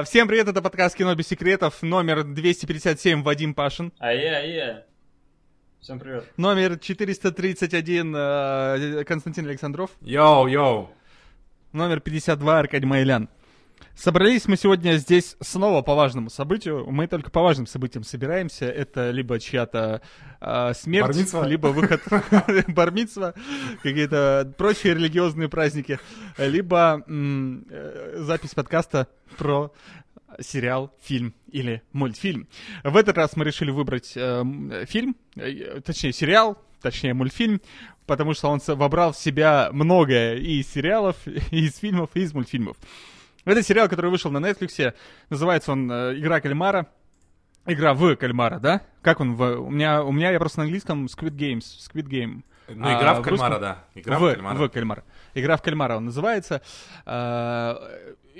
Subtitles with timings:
[0.00, 3.92] А, Всем привет, это подкаст «Кино без секретов», номер 257, Вадим Пашин.
[3.98, 4.84] Ае, ае.
[5.78, 6.24] Всем привет.
[6.38, 9.90] Номер 431, э, Константин Александров.
[10.00, 10.88] Йоу, йоу.
[11.72, 13.28] Номер 52, Аркадий Майлян.
[14.00, 16.90] Собрались мы сегодня здесь снова по важному событию.
[16.90, 18.64] Мы только по важным событиям собираемся.
[18.64, 20.00] Это либо чья-то
[20.40, 21.46] э, смерть, Бар-мицва?
[21.46, 22.00] либо выход
[22.68, 23.34] бар-мицва,
[23.82, 26.00] какие-то прочие религиозные праздники,
[26.38, 29.70] либо э, запись подкаста про
[30.40, 32.48] сериал, фильм или мультфильм.
[32.82, 37.60] В этот раз мы решили выбрать э, фильм, э, точнее сериал, точнее мультфильм,
[38.06, 42.32] потому что он вобрал в себя многое и из сериалов, и из фильмов, и из
[42.32, 42.78] мультфильмов.
[43.44, 44.94] Это сериал, который вышел на Netflix.
[45.28, 46.86] Называется он э, «Игра кальмара».
[47.66, 48.82] Игра в кальмара, да?
[49.02, 49.42] Как он в...
[49.60, 52.42] У меня, у меня я просто на английском Squid Games, Squid Game.
[52.68, 53.60] Ну, А игра в в кальмара, русском?
[53.60, 53.84] да.
[54.00, 54.54] Игра в, в кальмара.
[54.56, 55.04] в кальмара.
[55.34, 56.62] Игра в кальмара он называется.
[57.04, 57.76] А,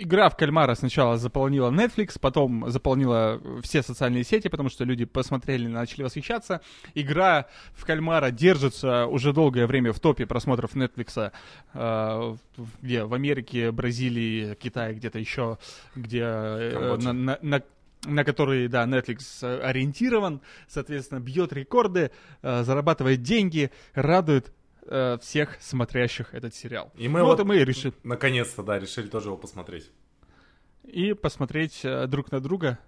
[0.02, 5.66] Игра в кальмара сначала заполнила Netflix, потом заполнила все социальные сети, потому что люди посмотрели,
[5.66, 6.62] начали восхищаться.
[6.94, 11.32] Игра в кальмара держится уже долгое время в топе просмотров Netflix,
[11.74, 12.38] в-
[12.82, 15.58] где в Америке, Бразилии, Китае, где-то еще,
[15.94, 17.62] где э, на, на- на-
[18.06, 22.10] на которые, да, Netflix э, ориентирован, соответственно, бьет рекорды,
[22.42, 24.52] э, зарабатывает деньги, радует
[24.86, 26.92] э, всех смотрящих этот сериал.
[26.96, 29.90] И мы ну, вот- вот и мы решили Наконец-то, да, решили тоже его посмотреть.
[30.84, 32.78] и посмотреть э, друг на друга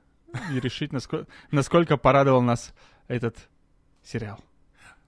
[0.53, 2.73] и решить, насколько, насколько порадовал нас
[3.09, 3.37] этот
[4.03, 4.39] сериал.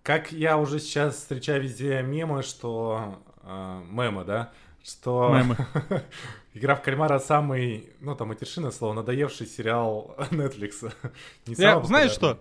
[0.02, 3.22] Как я уже сейчас встречаю везде мемы, что...
[3.42, 4.52] э, мемы, да?
[4.82, 5.34] Что...
[5.34, 5.56] Мемы.
[6.52, 10.92] Игра в кальмара самый, ну там матершинное слово, надоевший сериал Netflix.
[11.46, 12.38] Не Я- знаешь что?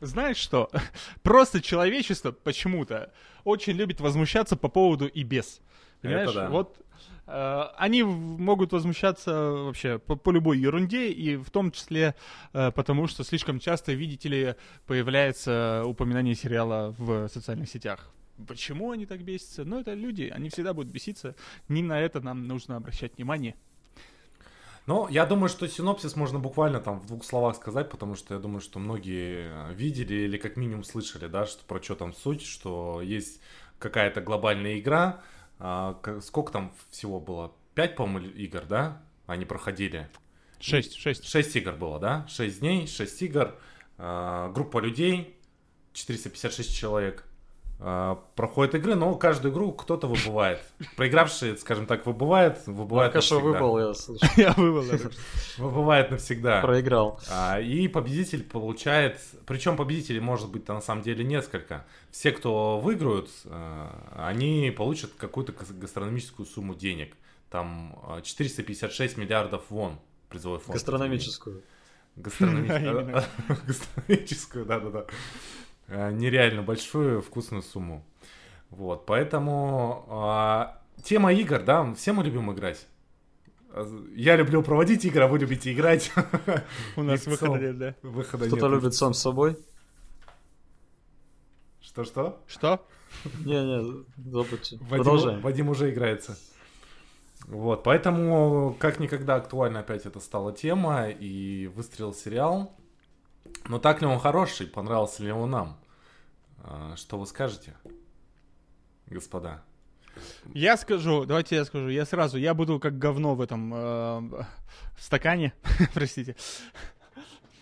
[0.00, 0.70] Знаешь что?
[1.22, 3.12] Просто человечество почему-то
[3.44, 5.60] очень любит возмущаться по поводу и без.
[6.00, 6.32] Понимаешь?
[6.32, 6.48] да.
[6.48, 6.80] Вот
[7.26, 12.14] э, они могут возмущаться вообще по, по любой ерунде, и в том числе
[12.52, 14.54] э, потому, что слишком часто, видите ли,
[14.86, 18.10] появляется упоминание сериала в социальных сетях.
[18.46, 19.64] Почему они так бесятся?
[19.64, 21.34] Ну, это люди, они всегда будут беситься.
[21.68, 23.56] Не на это нам нужно обращать внимание.
[24.88, 28.40] Ну, я думаю, что синопсис можно буквально там в двух словах сказать, потому что я
[28.40, 32.40] думаю, что многие э, видели или как минимум слышали, да, что про что там суть,
[32.40, 33.42] что есть
[33.78, 35.20] какая-то глобальная игра.
[35.58, 37.52] а, сколько там всего было?
[37.74, 39.02] Пять, по-моему, игр, да?
[39.26, 40.08] Они проходили.
[40.58, 41.26] Шесть, шесть.
[41.26, 42.26] Шесть игр было, да?
[42.26, 43.56] Шесть дней, шесть игр.
[43.98, 45.36] а, группа людей,
[45.92, 47.27] 456 человек.
[47.80, 50.60] А, проходят игры, но каждую игру кто-то выбывает.
[50.96, 53.60] Проигравший, скажем так, выбывает, выбывает что навсегда.
[53.64, 54.26] выбыл, я слышу.
[54.36, 55.10] Я это.
[55.58, 56.60] Выбывает навсегда.
[56.60, 57.20] Проиграл.
[57.30, 61.86] А, И победитель получает, причем победителей может быть на самом деле несколько.
[62.10, 67.16] Все, кто выиграют, э, они получат какую-то гас- гастрономическую сумму денег.
[67.50, 70.74] Там э, 456 миллиардов вон призовой фонд.
[70.74, 71.62] Гастрономическую.
[72.16, 73.24] Гастрономи-
[73.66, 75.06] Гастрономическую, да-да-да.
[75.88, 78.04] Э, Нереально большую вкусную сумму.
[78.70, 82.86] Вот, поэтому а, тема игр, да, все мы любим играть.
[84.14, 86.12] Я люблю проводить игры, а вы любите играть.
[86.96, 87.94] У нас выхода нет, да.
[88.02, 89.56] Выхода Кто-то любит сам с собой?
[91.80, 92.42] Что-что?
[92.46, 92.86] Что?
[93.44, 94.76] Не-не, забудьте.
[94.76, 95.40] Вадим, Продолжаем.
[95.40, 96.36] Вадим уже играется.
[97.46, 102.77] Вот, поэтому как никогда актуально опять это стала тема, и выстрелил сериал.
[103.68, 105.78] Но так ли он хороший, понравился ли он нам?
[106.58, 107.74] А, Что вы скажете,
[109.06, 109.62] господа?
[110.52, 114.44] Я скажу, давайте я скажу, я сразу, я буду как говно в этом э,
[114.98, 115.52] стакане,
[115.94, 116.34] простите.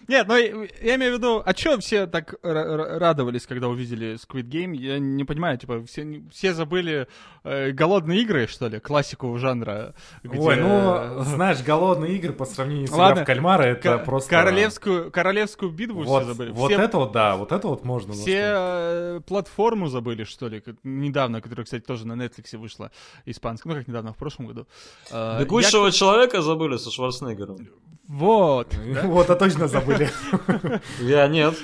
[0.08, 3.68] Нет, ну я я имею в виду, а чё все так ра- ра- радовались, когда
[3.68, 4.74] увидели Squid Game?
[4.76, 7.08] Я не понимаю, типа, все, все забыли
[7.44, 9.94] э, голодные игры, что ли, классику жанра.
[10.22, 13.98] где- Ой, ну, знаешь, голодные игры по сравнению с Ладно, «Игра в кальмара, это Ко-
[13.98, 14.30] просто...
[14.30, 16.50] королевскую, королевскую битву Вот, все забыли.
[16.52, 18.12] вот все это вот, да, вот это вот можно.
[18.12, 22.91] все э, платформу забыли, что ли, недавно, которая, кстати, тоже на Netflix вышла,
[23.24, 24.66] испанская, ну как недавно, в прошлом году.
[25.10, 27.68] Э, Бегущего человека забыли со Шварценеггером.
[28.08, 28.76] Я- Вот.
[28.94, 29.03] да.
[29.03, 30.10] Вот, а точно забыли.
[31.00, 31.54] Я нет.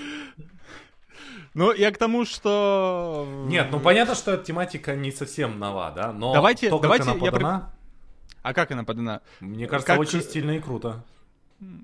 [1.54, 3.26] Ну, я к тому, что...
[3.46, 7.10] Нет, ну понятно, что эта тематика не совсем нова, да, но Давайте- то, как давайте
[7.10, 7.70] она я подана,
[8.42, 9.20] А как она подана?
[9.40, 11.04] мне кажется, Как- очень стильно и круто.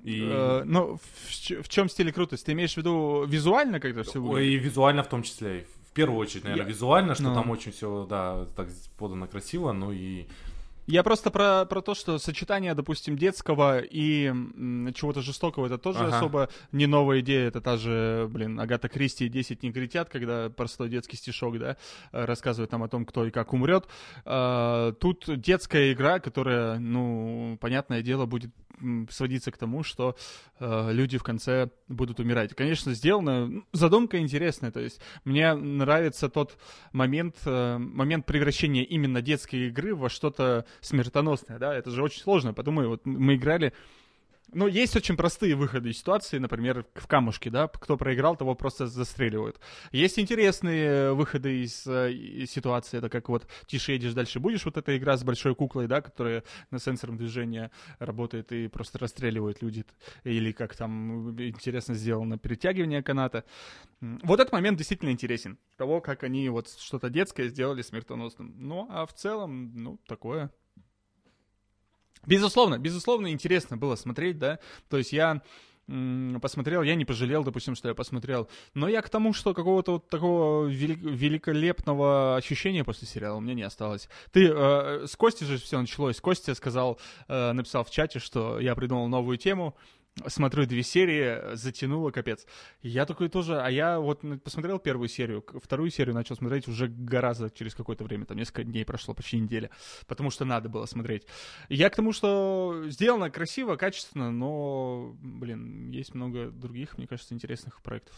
[0.04, 0.26] И...
[0.32, 2.46] Э, ну, в, чем стиле крутость?
[2.46, 5.66] Ты имеешь в виду визуально как-то все Ой, и визуально в том числе.
[5.90, 7.34] В первую очередь, наверное, Я- визуально, что Ну.
[7.34, 10.26] там очень все, да, так подано красиво, ну и...
[10.88, 14.32] Я просто про, про то, что сочетание, допустим, детского и
[14.94, 16.16] чего-то жестокого, это тоже Ага.
[16.16, 17.48] особо не новая идея.
[17.48, 21.76] Это та же, блин, Агата Кристи и 10 негритят, когда простой детский стишок, да,
[22.12, 23.86] э, рассказывает нам о том, кто и как умрет.
[24.24, 28.50] А, Тут детская игра, которая, ну, понятное дело, будет
[29.10, 30.16] сводиться к тому, что
[30.60, 32.54] э, люди в конце будут умирать.
[32.54, 36.56] Конечно, сделано, ну, задумка интересная, то есть мне нравится тот
[36.92, 42.54] момент, э, момент превращения именно детской игры во что-то смертоносное, да, это же очень сложно,
[42.54, 43.72] подумай, вот мы играли
[44.52, 48.86] ну, есть очень простые выходы из ситуации, например, в камушке, да, кто проиграл, того просто
[48.86, 49.60] застреливают.
[49.92, 54.76] Есть интересные выходы из, э, из ситуации, это как вот тише едешь, дальше будешь, вот
[54.76, 59.84] эта игра с большой куклой, да, которая на сенсорном движении работает и просто расстреливает людей,
[60.24, 63.44] или как там интересно сделано перетягивание каната.
[64.00, 68.54] Вот этот момент действительно интересен, того, как они вот что-то детское сделали смертоносным.
[68.56, 70.50] Ну, а в целом, ну, такое.
[72.26, 74.58] Безусловно, безусловно, интересно было смотреть, да.
[74.88, 75.42] То есть я
[76.42, 78.48] посмотрел, я не пожалел, допустим, что я посмотрел.
[78.74, 83.54] Но я к тому, что какого-то вот такого вели- великолепного ощущения после сериала у меня
[83.54, 84.08] не осталось.
[84.30, 86.20] Ты э, с Костей же все началось.
[86.20, 89.74] Костя сказал, э, написал в чате, что я придумал новую тему.
[90.26, 92.46] Смотрю две серии, затянуло, капец.
[92.82, 97.50] Я такой тоже, а я вот посмотрел первую серию, вторую серию начал смотреть уже гораздо
[97.50, 99.70] через какое-то время, там несколько дней прошло, почти неделя,
[100.06, 101.26] потому что надо было смотреть.
[101.68, 107.82] Я к тому, что сделано красиво, качественно, но, блин, есть много других, мне кажется, интересных
[107.82, 108.14] проектов.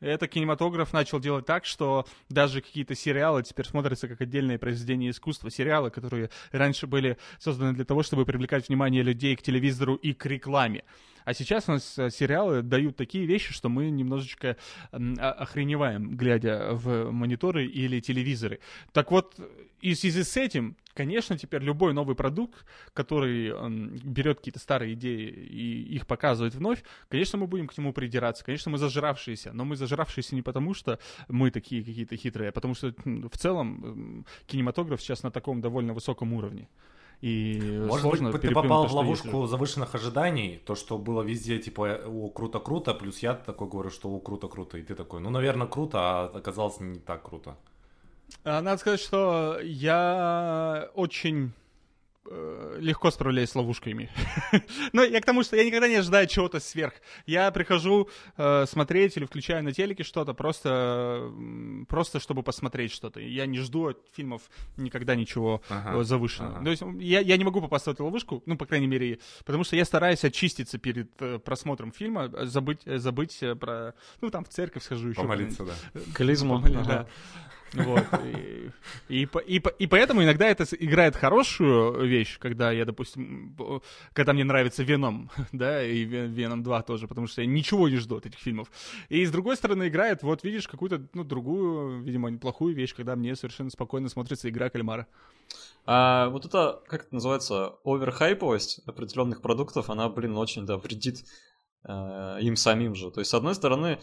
[0.00, 5.50] Это кинематограф начал делать так, что даже какие-то сериалы теперь смотрятся как отдельное произведение искусства.
[5.50, 10.26] Сериалы, которые раньше были созданы для того, чтобы привлекать внимание людей к телевизору и к
[10.26, 10.84] рекламе.
[11.24, 14.56] А сейчас у нас э, сериалы дают такие вещи, что мы немножечко
[14.92, 18.60] охреневаем, глядя в мониторы или телевизоры.
[18.92, 19.34] Так вот,
[19.80, 22.64] и в связи с этим, конечно, теперь любой новый продукт,
[22.94, 23.52] который
[24.02, 28.44] берет какие-то старые идеи и их показывает вновь, конечно, мы будем к нему придираться.
[28.44, 30.98] Конечно, мы зажравшиеся, но мы зажравшиеся не потому, что
[31.28, 36.32] мы такие какие-то хитрые, а потому что в целом кинематограф сейчас на таком довольно высоком
[36.32, 36.68] уровне.
[37.22, 40.98] И Может сложно быть, ты попал то, в что есть ловушку завышенных ожиданий, то, что
[40.98, 45.20] было везде, типа, о, круто-круто, плюс я такой говорю, что о, круто-круто, и ты такой,
[45.20, 47.56] ну, наверное, круто, а оказалось не так круто.
[48.44, 51.52] А, Надо сказать, что я очень
[52.28, 54.08] э, легко справляюсь с ловушками.
[54.92, 56.94] Но я к тому, что я никогда не ожидаю чего-то сверх.
[57.26, 61.30] Я прихожу э, смотреть или включаю на телеке что-то просто,
[61.88, 63.20] просто чтобы посмотреть что-то.
[63.20, 64.42] Я не жду от фильмов
[64.76, 66.56] никогда ничего Ага, э, завышенного.
[66.56, 66.64] ага.
[66.64, 69.64] То есть я, я не могу попасть в эту ловушку, ну, по крайней мере, потому
[69.64, 73.94] что я стараюсь очиститься перед э, просмотром фильма, забыть, забыть про...
[74.20, 75.20] Ну, там в церковь схожу еще.
[75.20, 75.74] Помолиться, да.
[76.14, 76.60] Клизму.
[76.60, 76.84] Помоли- Ага.
[76.84, 77.06] да.
[77.84, 78.04] Вот.
[78.24, 78.70] И,
[79.08, 83.56] и, и, и поэтому иногда это играет хорошую вещь, когда я, допустим,
[84.12, 87.96] когда мне нравится Веном, да, и Ве- Веном 2 тоже, потому что я ничего не
[87.96, 88.70] жду от этих фильмов.
[89.08, 93.36] И с другой стороны играет, вот видишь, какую-то, ну, другую, видимо, неплохую вещь, когда мне
[93.36, 95.06] совершенно спокойно смотрится игра кальмара.
[95.84, 101.24] А вот это, как это называется, оверхайповость определенных продуктов, она, блин, очень, да, вредит
[101.84, 103.10] э, им самим же.
[103.10, 104.00] То есть, с одной стороны,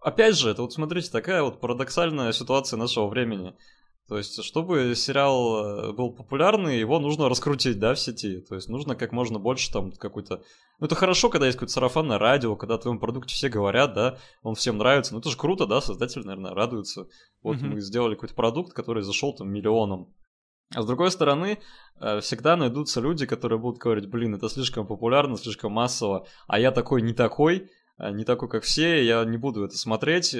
[0.00, 3.54] опять же, это вот смотрите, такая вот парадоксальная ситуация нашего времени.
[4.08, 8.40] То есть, чтобы сериал э, был популярный, его нужно раскрутить, да, в сети.
[8.40, 10.42] То есть, нужно как можно больше там какой-то...
[10.78, 14.16] Ну, это хорошо, когда есть какое-то сарафанное радио, когда о твоем продукте все говорят, да,
[14.42, 15.12] он всем нравится.
[15.12, 17.06] Ну, это же круто, да, создатели, наверное, радуются.
[17.42, 17.72] Вот Мгм.
[17.72, 20.14] мы сделали какой-то продукт, который зашел там миллионом.
[20.74, 21.58] А с другой стороны,
[22.00, 26.72] э, всегда найдутся люди, которые будут говорить, блин, это слишком популярно, слишком массово, а я
[26.72, 30.30] такой не такой, не такой, как все, я не буду это смотреть.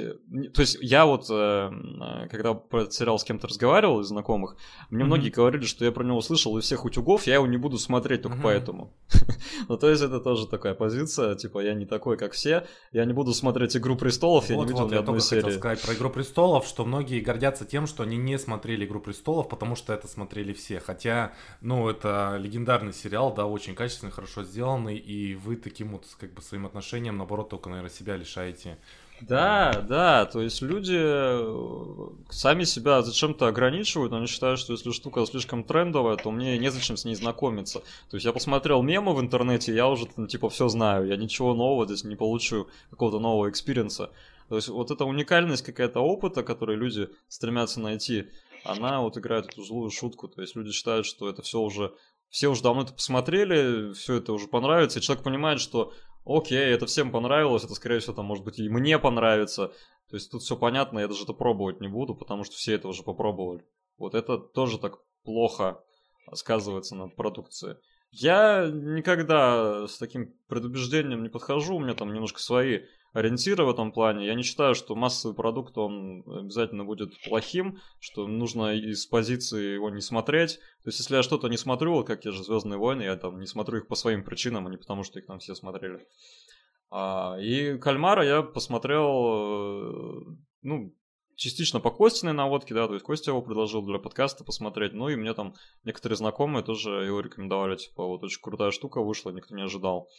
[0.53, 4.55] То есть я вот, э, э, когда про этот сериал с кем-то разговаривал из знакомых,
[4.89, 5.07] мне Мгм.
[5.07, 8.21] многие говорили, что я про него слышал из всех утюгов, я его не буду смотреть
[8.21, 8.43] только Мгм.
[8.43, 8.93] поэтому.
[9.67, 13.13] Ну, то есть это тоже такая позиция, типа, я не такой, как все, я не
[13.13, 15.57] буду смотреть «Игру престолов», я не Вот, видел вот, ни я одной только хотел серии.
[15.59, 19.75] сказать про «Игру престолов», что многие гордятся тем, что они не смотрели «Игру престолов», потому
[19.75, 20.79] что это смотрели все.
[20.79, 26.33] Хотя, ну, это легендарный сериал, да, очень качественный, хорошо сделанный, и вы таким вот, как
[26.33, 28.77] бы, своим отношением, наоборот, только, наверное, себя лишаете.
[29.21, 35.25] Да, да, то есть люди э, сами себя зачем-то ограничивают, они считают, что если штука
[35.25, 37.79] слишком трендовая, то мне незачем с ней знакомиться.
[38.09, 41.53] То есть я посмотрел мемы в интернете, я уже там, типа все знаю, я ничего
[41.53, 44.09] нового здесь не получу, какого-то нового experience а.
[44.47, 48.29] То есть вот эта уникальность какая-то опыта, который люди стремятся найти,
[48.63, 50.27] она вот играет эту злую шутку.
[50.29, 51.93] То есть люди считают, что это все уже
[52.29, 55.93] все уже давно это посмотрели, все это уже понравится, и человек понимает, что
[56.37, 59.73] окей, это всем понравилось, это, скорее всего, там, может быть, и мне понравится.
[60.09, 62.87] То есть тут все понятно, я даже это пробовать не буду, потому что все это
[62.87, 63.65] уже попробовали.
[63.97, 65.83] Вот это тоже так плохо
[66.33, 67.77] сказывается на продукции.
[68.11, 72.81] Я никогда с таким предубеждением не подхожу, у меня там немножко свои
[73.13, 74.25] ориентиры в этом плане.
[74.25, 79.89] Я не считаю, что массовый продукт, он обязательно будет плохим, что нужно из позиции его
[79.89, 80.59] не смотреть.
[80.83, 83.39] То есть, если я что-то не смотрю, вот как те же Звездные войны, я там
[83.39, 86.05] не смотрю их по своим причинам, а не потому, что их там все смотрели.
[86.91, 90.95] А, и Кальмара я посмотрел, э, ну,
[91.39, 95.15] частично по Костиной наводке, да, то есть Костя его предложил для подкаста посмотреть, ну и
[95.15, 99.63] мне там некоторые знакомые тоже его рекомендовали, типа, вот очень крутая штука вышла, никто не
[99.63, 100.09] ожидал.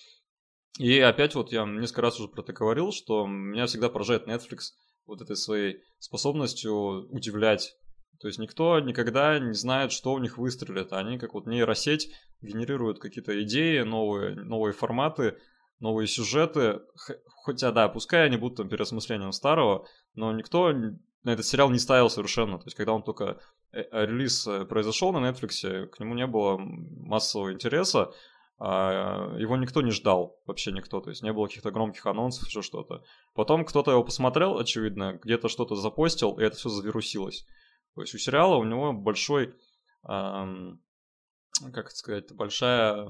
[0.78, 4.72] И опять вот я несколько раз уже про это говорил, что меня всегда поражает Netflix
[5.06, 7.74] вот этой своей способностью удивлять.
[8.20, 10.92] То есть никто никогда не знает, что у них выстрелит.
[10.92, 12.10] Они как вот нейросеть
[12.40, 15.38] генерируют какие-то идеи, новые, новые форматы,
[15.80, 16.80] новые сюжеты.
[17.44, 20.72] Хотя, да, пускай они будут там переосмыслением старого, но никто
[21.22, 22.58] на этот сериал не ставил совершенно.
[22.58, 23.40] То есть, когда он только
[23.72, 28.12] э, релиз э, произошел на Netflix, к нему не было массового интереса.
[28.62, 32.60] А, его никто не ждал, вообще никто, то есть не было каких-то громких анонсов, еще
[32.60, 33.02] что-то.
[33.34, 37.46] Потом кто-то его посмотрел, очевидно, где-то что-то запостил, и это все завирусилось.
[37.94, 39.54] То есть у сериала у него большой,
[40.06, 40.82] эм,
[41.72, 43.08] как это сказать, большая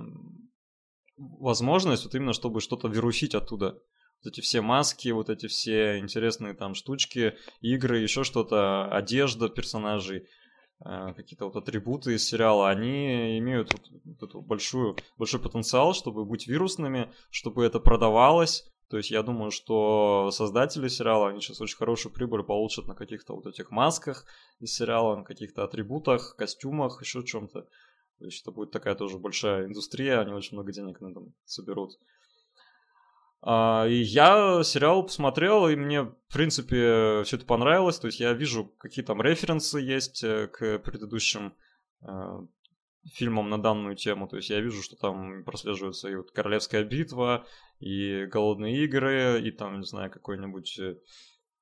[1.17, 3.83] возможность вот именно, чтобы что-то вирусить оттуда.
[4.23, 10.27] Вот эти все маски, вот эти все интересные там штучки, игры, еще что-то, одежда персонажей.
[10.85, 13.73] Э, какие-то вот атрибуты из сериала, они имеют
[14.05, 18.71] вот, эту большую, большой потенциал, чтобы быть вирусными, чтобы это продавалось.
[18.89, 23.37] То есть я думаю, что создатели сериала, они сейчас очень хорошую прибыль получат на каких-то
[23.37, 24.25] вот этих масках
[24.59, 27.69] из сериала, на каких-то атрибутах, костюмах, еще чем-то.
[28.19, 31.93] То есть это будет такая тоже большая индустрия, они очень много денег на этом соберут.
[33.43, 37.99] А, и я сериал посмотрел, и мне, в принципе, все это понравилось.
[37.99, 41.55] То есть я вижу, какие там референсы есть э, к предыдущим
[42.03, 42.07] э,
[43.15, 44.29] фильмам на данную тему.
[44.29, 47.47] То есть я вижу, что там прослеживается и вот Королевская битва,
[47.79, 50.97] и Голодные игры, и там, не знаю, какой-нибудь э,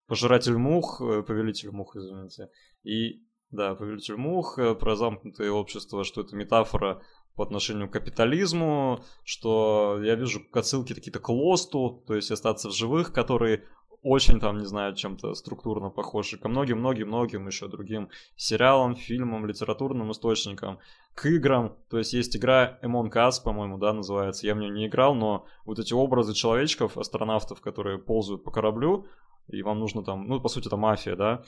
[0.08, 2.48] Пожиратель мух, Повелитель мух, извините.
[2.82, 7.02] И, да, Повелитель мух, про замкнутое общество, что это метафора
[7.38, 12.74] по отношению к капитализму, что я вижу отсылки какие-то к Лосту, то есть остаться в
[12.74, 13.62] живых, которые
[14.02, 20.80] очень там, не знаю, чем-то структурно похожи ко многим-многим-многим еще другим сериалам, фильмам, литературным источникам,
[21.14, 21.76] к играм.
[21.88, 24.44] То есть есть игра Among Us, по-моему, да, называется.
[24.44, 29.06] Я в нее не играл, но вот эти образы человечков, астронавтов, которые ползают по кораблю,
[29.46, 31.44] и вам нужно там, ну, по сути, это мафия, да,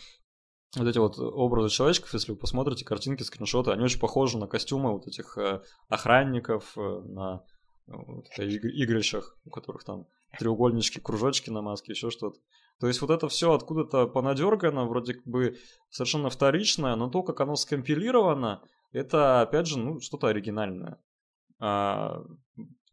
[0.76, 4.92] вот эти вот образы человечков, если вы посмотрите картинки, скриншоты, они очень похожи на костюмы
[4.92, 7.44] вот этих э, охранников, э, на
[7.86, 10.06] вот, игрищах, у которых там
[10.38, 12.38] треугольнички, кружочки на маске, еще что-то.
[12.78, 15.58] То есть вот это все откуда-то понадергано, вроде бы
[15.90, 18.62] совершенно вторичное, но то, как оно скомпилировано,
[18.92, 20.98] это, опять же, ну, что-то оригинальное.
[21.58, 22.22] А,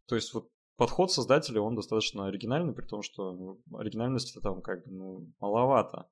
[0.08, 4.86] то есть вот подход создателя, он достаточно оригинальный, при том, что ну, оригинальности там как
[4.86, 6.10] бы ну, маловато.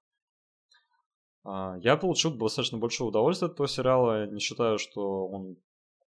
[1.45, 4.27] А, я получил достаточно большое удовольствие от этого сериала.
[4.27, 5.57] Не считаю, что он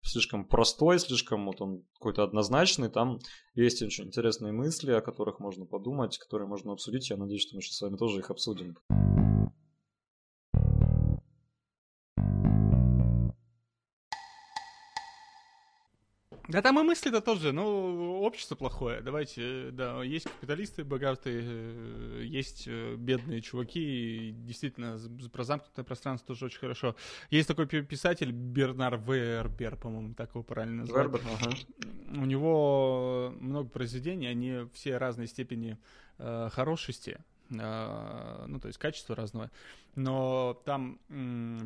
[0.03, 2.89] слишком простой, слишком вот он какой-то однозначный.
[2.89, 3.19] Там
[3.55, 7.09] есть очень интересные мысли, о которых можно подумать, которые можно обсудить.
[7.09, 8.77] Я надеюсь, что мы сейчас с вами тоже их обсудим.
[16.49, 19.01] Да там и мысли-то тоже, ну, общество плохое.
[19.01, 24.99] Давайте, да, есть капиталисты богатые, э, есть э, бедные чуваки, и действительно,
[25.31, 26.95] про замкнутое пространство тоже очень хорошо.
[27.29, 31.13] Есть такой писатель Бернар Вербер, по-моему, так его правильно называют.
[31.13, 31.55] Вербер, ага.
[32.09, 35.77] У него много произведений, они все разной степени
[36.17, 37.19] э, хорошести.
[37.59, 39.51] А, ну, то есть качество разного.
[39.95, 40.99] Но там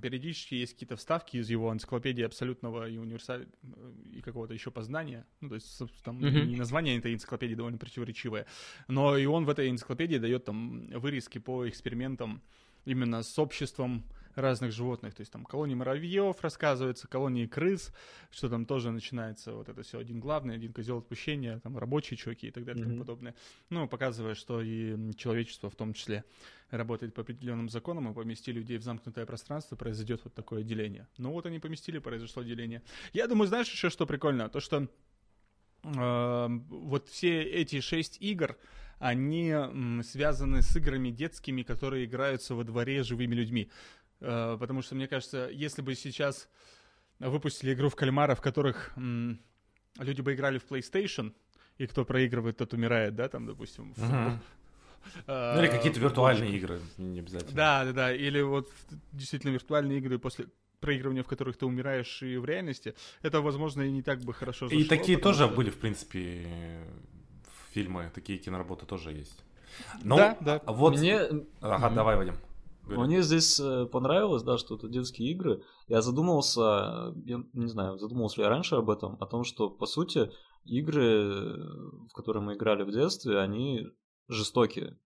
[0.02, 3.50] периодически есть какие-то вставки из его энциклопедии абсолютного и универсального
[4.12, 5.26] и какого-то еще познания.
[5.40, 6.58] Ну, то есть там mm-hmm.
[6.58, 8.46] название этой энциклопедии довольно противоречивое,
[8.88, 12.42] но и он в этой энциклопедии дает там вырезки по экспериментам
[12.86, 14.04] именно с обществом
[14.38, 15.16] разных животных.
[15.16, 17.92] То есть там колонии муравьев рассказывается, колонии крыс,
[18.32, 22.48] что там тоже начинается вот это все один главный, один козел отпущения, там рабочие чуваки
[22.48, 22.90] и так далее и mm-hmm.
[22.90, 23.36] тому подобное.
[23.70, 26.24] Ну, показывая, что и человечество в том числе
[26.70, 31.08] работает по определенным законам, и поместили людей в замкнутое пространство, произойдет вот такое деление.
[31.18, 32.84] Ну вот они поместили, произошло деление.
[33.14, 34.50] Я думаю, знаешь еще что прикольно?
[34.50, 34.88] То, что
[35.84, 38.58] э, вот все эти шесть игр,
[39.00, 43.70] они м, связаны с играми детскими, которые играются во дворе живыми людьми.
[44.20, 46.50] Э, потому что, мне кажется, если бы сейчас
[47.20, 49.40] выпустили игру в кальмара, в которых м,
[49.98, 51.34] люди бы играли в PlayStation,
[51.78, 53.94] и кто проигрывает, тот умирает, да, там, допустим.
[53.98, 54.38] Uh-huh.
[55.26, 57.56] Uh, ну или какие-то виртуальные игры, не обязательно.
[57.56, 58.14] Да, да, да.
[58.14, 58.70] Или вот
[59.14, 60.48] действительно виртуальные игры после
[60.82, 64.68] проигрывания, в которых ты умираешь и в реальности, это, возможно, и не так бы хорошо
[64.68, 64.82] зашло.
[64.82, 65.56] И такие тоже что...
[65.56, 66.84] были, в принципе,
[67.74, 69.46] фильмы, такие киноработы тоже есть.
[70.04, 70.62] Но да, да.
[70.66, 70.98] Вот...
[70.98, 71.20] Мне...
[71.62, 71.96] Ага, mm-hmm.
[71.96, 72.36] давай, Вадим.
[72.88, 75.64] Мне здесь э, понравилось, да, что это детские игры.
[75.88, 79.86] Я задумался, я не знаю, задумывался ли я раньше об этом, о том, что, по
[79.86, 80.32] сути,
[80.66, 81.56] игры,
[82.10, 83.88] в которые мы играли в детстве, они
[84.28, 84.98] жестокие.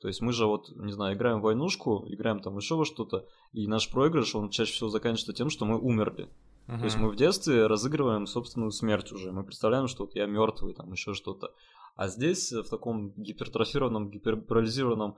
[0.00, 3.26] То есть мы же вот, не знаю, играем в войнушку, играем там еще во что-то,
[3.52, 6.28] и наш проигрыш, он чаще всего заканчивается тем, что мы умерли.
[6.66, 6.78] Uh-huh.
[6.78, 9.32] То есть мы в детстве разыгрываем собственную смерть уже.
[9.32, 11.52] Мы представляем, что вот я мертвый, там еще что-то.
[11.96, 15.14] А здесь в таком гипертрофированном, гиперболизированном э,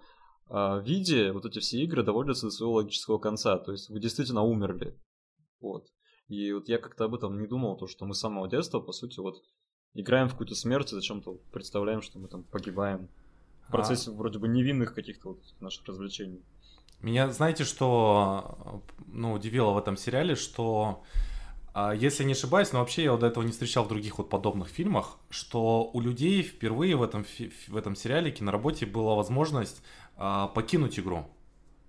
[0.48, 3.58] виде вот эти все игры доводятся до своего логического конца.
[3.58, 4.96] То есть вы действительно умерли.
[5.60, 5.88] Вот.
[6.28, 8.92] И вот я как-то об этом не думал, то, что мы с самого детства, по
[8.92, 9.42] сути, вот
[9.94, 13.08] играем в какую-то смерть и зачем-то представляем, что мы там погибаем
[13.68, 14.14] в процессе а...
[14.14, 16.42] вроде бы невинных каких-то вот наших развлечений.
[17.00, 21.35] Меня, знаете, что ну, удивило в этом сериале, что а,
[21.94, 24.68] если не ошибаюсь, но вообще я вот до этого не встречал в других вот подобных
[24.68, 27.26] фильмах, что у людей впервые в этом,
[27.68, 29.82] в этом сериале, киноработе была возможность
[30.16, 31.26] а, покинуть игру.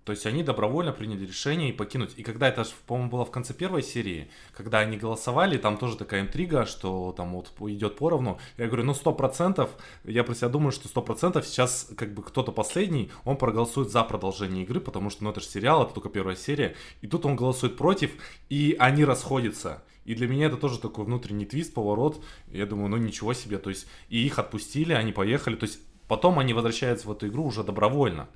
[0.08, 2.14] То есть они добровольно приняли решение и покинуть.
[2.16, 6.22] И когда это, по-моему, было в конце первой серии, когда они голосовали, там тоже такая
[6.22, 8.40] интрига, что там вот идет поровну.
[8.58, 9.70] Я говорю, ну сто процентов,
[10.06, 14.02] я про себя думаю, что сто процентов сейчас как бы кто-то последний, он проголосует за
[14.06, 16.78] продолжение игры, потому что ну это же сериал, это только первая серия.
[17.02, 18.12] И тут он голосует против,
[18.48, 19.84] и они расходятся.
[20.06, 22.24] И для меня это тоже такой внутренний твист, поворот.
[22.50, 23.58] Я думаю, ну ничего себе.
[23.58, 25.58] То есть и их отпустили, они поехали.
[25.58, 28.30] То есть потом они возвращаются в эту игру уже добровольно.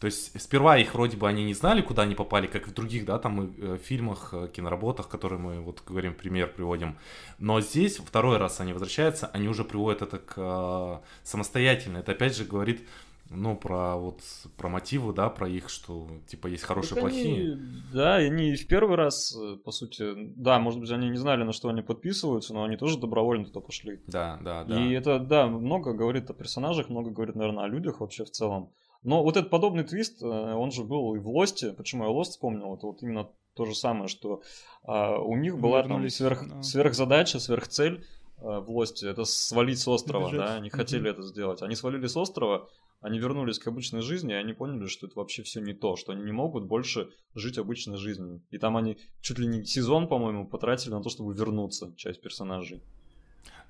[0.00, 3.04] То есть сперва их вроде бы они не знали, куда они попали, как в других,
[3.04, 6.96] да, там э, фильмах, э, киноработах, которые мы вот говорим, пример приводим.
[7.38, 11.98] Но здесь второй раз они возвращаются, они уже приводят это к э, самостоятельно.
[11.98, 12.86] Это опять же говорит
[13.30, 14.20] ну, про вот
[14.56, 17.54] про мотивы, да, про их, что типа есть хорошие, так плохие.
[17.54, 17.60] Они,
[17.92, 21.68] да, они в первый раз, по сути, да, может быть, они не знали, на что
[21.68, 24.00] они подписываются, но они тоже добровольно туда пошли.
[24.06, 24.80] Да, да, да.
[24.80, 28.70] И это, да, много говорит о персонажах, много говорит, наверное, о людях вообще в целом.
[29.02, 31.72] Но вот этот подобный твист, э, он же был и в Лосте.
[31.72, 32.74] Почему я Лост вспомнил?
[32.74, 34.42] Это вот именно то же самое, что
[34.84, 36.62] а, у них была там сверх, да.
[36.62, 38.04] сверхзадача, сверхцель
[38.36, 39.08] а, в Лосте.
[39.08, 40.46] Это свалить с острова, Бежать.
[40.46, 40.54] да?
[40.54, 41.60] Они хотели это сделать.
[41.60, 42.68] Они свалили с острова,
[43.00, 46.12] они вернулись к обычной жизни, и они поняли, что это вообще все не то, что
[46.12, 48.42] они не могут больше жить обычной жизнью.
[48.50, 52.82] И там они чуть ли не сезон, по-моему, потратили на то, чтобы вернуться, часть персонажей.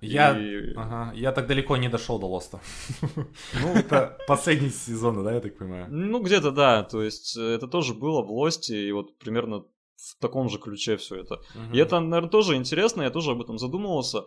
[0.00, 0.74] Я, и...
[0.74, 2.60] ага, я так далеко не дошел до Лоста.
[3.54, 5.86] Ну, это последний сезон, да, я так понимаю?
[5.90, 9.64] Ну, где-то да, то есть э, это тоже было в Лосте, и вот примерно
[9.96, 11.40] в таком же ключе все это.
[11.72, 14.26] И это, наверное, тоже интересно, я тоже об этом задумывался.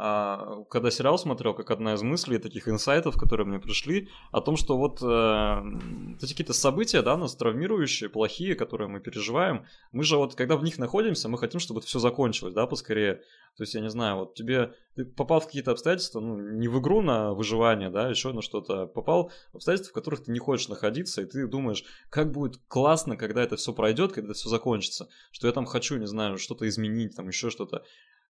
[0.00, 4.56] А, когда сериал смотрел, как одна из мыслей, таких инсайтов, которые мне пришли, о том,
[4.56, 10.16] что вот э, эти какие-то события, да, нас травмирующие, плохие, которые мы переживаем, мы же
[10.16, 13.22] вот, когда в них находимся, мы хотим, чтобы все закончилось, да, поскорее.
[13.56, 16.78] То есть, я не знаю, вот тебе, ты попал в какие-то обстоятельства, ну, не в
[16.78, 20.68] игру на выживание, да, еще на что-то, попал в обстоятельства, в которых ты не хочешь
[20.68, 25.48] находиться, и ты думаешь, как будет классно, когда это все пройдет, когда все закончится, что
[25.48, 27.82] я там хочу, не знаю, что-то изменить, там еще что-то.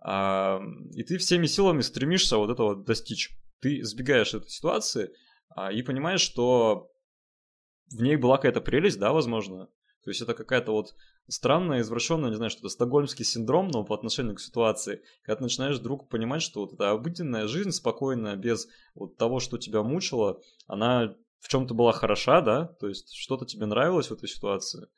[0.04, 0.60] А,
[0.92, 3.30] и ты всеми силами стремишься вот этого достичь.
[3.60, 5.10] Ты сбегаешь этой ситуации
[5.48, 6.90] а, и понимаешь, что
[7.90, 9.68] в ней была какая-то прелесть, да, возможно.
[10.04, 10.94] То есть это какая-то вот
[11.28, 15.78] странная, извращенная, не знаю, что-то стокгольмский синдром, но по отношению к ситуации, когда ты начинаешь
[15.78, 21.16] вдруг понимать, что вот эта обыденная жизнь, спокойная, без вот того, что тебя мучило, она
[21.38, 24.88] в чем-то была хороша, да, то есть что-то тебе нравилось в этой ситуации.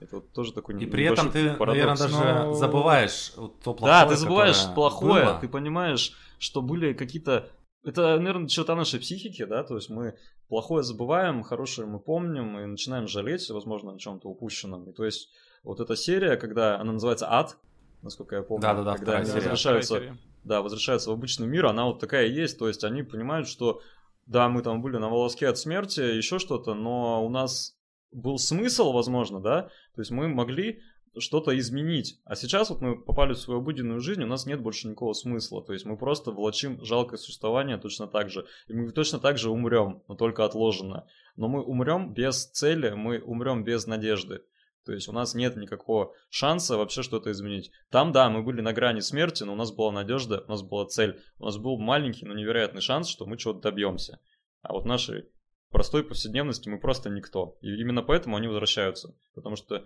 [0.00, 1.78] Это вот тоже такой И при этом ты, парадокс.
[1.78, 2.52] наверное, даже Но...
[2.54, 3.32] забываешь
[3.62, 5.38] то плохое, Да, ты забываешь плохое, было.
[5.40, 7.48] ты понимаешь, что были какие-то...
[7.82, 12.66] Это, наверное, черта нашей психики, да, то есть мы плохое забываем, хорошее мы помним и
[12.66, 14.90] начинаем жалеть, возможно, о чем-то упущенном.
[14.90, 15.30] И то есть
[15.62, 17.56] вот эта серия, когда она называется «Ад»,
[18.02, 19.36] насколько я помню, да, да, да, когда они серия.
[19.38, 23.80] возвращаются, да, возвращаются в обычный мир, она вот такая есть, то есть они понимают, что
[24.26, 27.75] да, мы там были на волоске от смерти, еще что-то, но у нас
[28.12, 29.62] был смысл, возможно, да,
[29.94, 30.80] то есть мы могли
[31.18, 32.20] что-то изменить.
[32.24, 35.64] А сейчас вот мы попали в свою обыденную жизнь, у нас нет больше никакого смысла.
[35.64, 38.46] То есть мы просто влачим жалкое существование точно так же.
[38.68, 41.06] И мы точно так же умрем, но только отложено.
[41.36, 44.42] Но мы умрем без цели, мы умрем без надежды.
[44.84, 47.72] То есть у нас нет никакого шанса вообще что-то изменить.
[47.90, 50.86] Там, да, мы были на грани смерти, но у нас была надежда, у нас была
[50.86, 51.20] цель.
[51.38, 54.20] У нас был маленький, но невероятный шанс, что мы чего-то добьемся.
[54.62, 55.28] А вот наши
[55.76, 57.58] простой повседневности мы просто никто.
[57.60, 59.14] И именно поэтому они возвращаются.
[59.34, 59.84] Потому что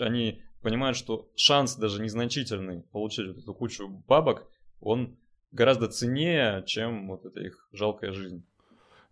[0.00, 5.16] они понимают, что шанс даже незначительный получить вот эту кучу бабок, он
[5.52, 8.44] гораздо ценнее, чем вот эта их жалкая жизнь.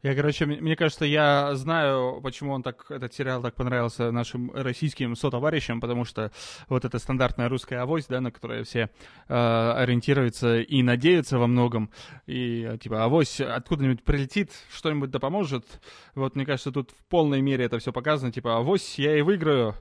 [0.03, 5.17] Я, короче, мне кажется, я знаю, почему он так, этот сериал так понравился нашим российским
[5.17, 6.31] сотоварищам, потому что
[6.69, 8.91] вот эта стандартная русская авось, да, на которой все
[9.29, 11.91] э, ориентируются и надеются во многом,
[12.27, 15.81] и типа авось откуда-нибудь прилетит, что-нибудь да поможет.
[16.15, 19.75] Вот, мне кажется, тут в полной мере это все показано, типа авось я и выиграю.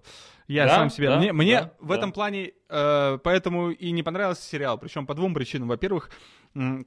[0.48, 1.10] Я Да, сам себя.
[1.12, 2.14] да, мне мне да, в этом да.
[2.14, 4.78] плане э, поэтому и не понравился сериал.
[4.78, 5.68] Причем по двум причинам.
[5.70, 6.12] Во-первых,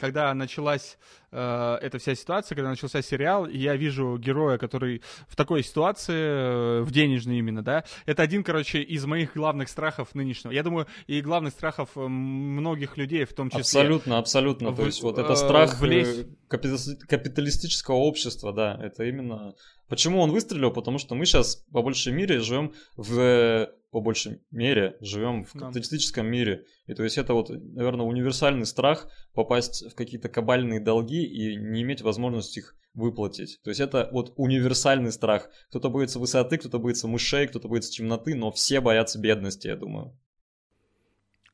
[0.00, 0.96] когда началась
[1.30, 6.80] э, эта вся ситуация, когда начался сериал, и я вижу героя, который в такой ситуации,
[6.80, 10.52] э, в денежной именно, да, это один, короче, из моих главных страхов нынешнего.
[10.52, 13.60] Я думаю, и главных страхов э, многих людей, в том числе.
[13.60, 14.74] Абсолютно, абсолютно.
[14.74, 19.54] То В- есть вот э, это страх влезть- э, капитали- капиталистического общества, да, это именно...
[19.88, 20.70] Почему он выстрелил?
[20.70, 23.68] Потому что мы сейчас по большей мере живем в...
[23.90, 25.60] По большей мере живем в Да.
[25.66, 26.64] капиталистическом мире.
[26.86, 31.82] И то есть это вот, наверное, универсальный страх попасть в какие-то кабальные долги и не
[31.82, 33.60] иметь возможности их выплатить.
[33.62, 35.48] То есть это вот универсальный страх.
[35.70, 40.18] Кто-то боится высоты, кто-то боится мышей, кто-то боится темноты, но все боятся бедности, я думаю.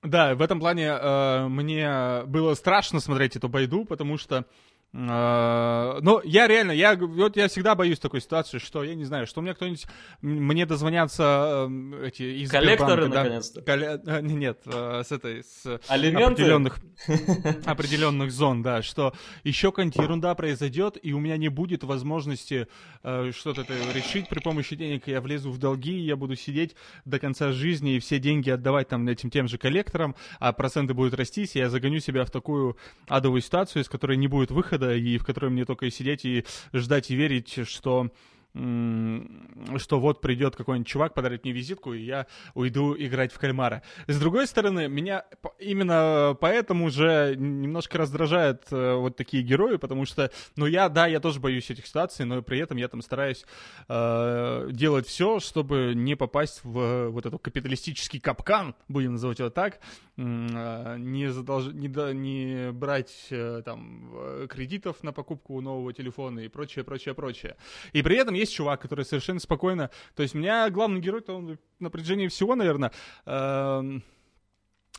[0.03, 4.45] Да, в этом плане э, мне было страшно смотреть эту байду, потому что
[4.95, 9.27] э, ну, я реально, я, вот я всегда боюсь такой ситуации, что, я не знаю,
[9.27, 9.87] что у меня кто-нибудь,
[10.23, 13.23] мне дозвонятся э, эти из Коллекторы, да.
[13.23, 13.61] наконец-то.
[13.61, 16.43] Коле- э, Нет, э, с этой, с Алименты?
[16.43, 16.79] определенных,
[17.67, 22.69] определенных зон, да, что еще какая-нибудь ерунда произойдет, и у меня не будет возможности
[23.03, 27.53] э, что-то решить при помощи денег, я влезу в долги, я буду сидеть до конца
[27.53, 31.59] жизни и все деньги отдавать там этим тем же коллекторам, а проценты будут расти, и
[31.59, 32.77] я загоню себя в такую
[33.09, 36.45] адовую ситуацию, из которой не будет выхода, и в которой мне только и сидеть и
[36.73, 38.11] ждать и верить, что
[38.55, 43.83] что вот придет какой-нибудь чувак, подарит мне визитку, и я уйду играть в кальмара.
[44.07, 45.25] С другой стороны, меня
[45.59, 51.19] именно поэтому же немножко раздражают э, вот такие герои, потому что, ну я, да, я
[51.19, 53.45] тоже боюсь этих ситуаций, но при этом я там стараюсь
[53.89, 59.81] э, делать все, чтобы не попасть в вот этот капиталистический капкан, будем называть его так,
[60.17, 61.73] не, задолж...
[61.73, 67.57] не, да- не брать э, там кредитов на покупку нового телефона и прочее, прочее, прочее.
[67.93, 69.91] И при этом есть чувак, который совершенно спокойно...
[70.15, 72.93] То есть у меня главный герой-то он на протяжении всего, наверное,
[73.27, 74.05] эм,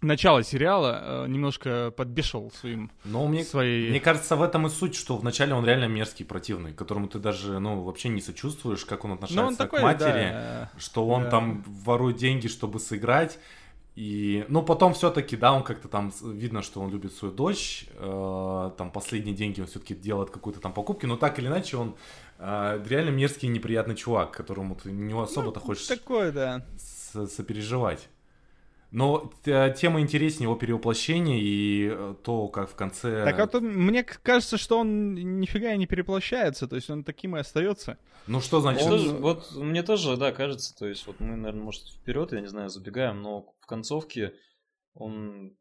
[0.02, 2.92] начала сериала э, немножко подбешивал своим...
[3.04, 6.74] Но мне, Свои- мне кажется, в этом и суть, что вначале он реально мерзкий, противный,
[6.74, 10.32] которому ты даже, ну, вообще не сочувствуешь, как он относится Ну, он такой, к матери,
[10.32, 11.30] да, что он да.
[11.32, 13.40] там ворует деньги, чтобы сыграть.
[13.96, 18.72] И, ну, потом все-таки, да, он как-то там, видно, что он любит свою дочь, э,
[18.78, 21.96] там, последние деньги он все-таки делает какую-то там покупки, но так или иначе он
[22.38, 26.66] э, реально мерзкий неприятный чувак, которому ты не особо-то хочешь Такой, да.
[26.78, 28.10] сопереживать.
[28.92, 33.26] Но т- тема интереснее его перевоплощения и э, то, как в конце...
[33.26, 37.40] Так вот, мне кажется, что он нифига и не переплощается, то есть он таким и
[37.40, 37.98] остается.
[38.28, 38.88] Ну что значит?
[38.88, 42.48] Он- вот мне тоже, да, кажется, то есть вот мы, наверное, может, вперед, я не
[42.48, 44.34] знаю, забегаем, но в концовке
[44.94, 45.58] он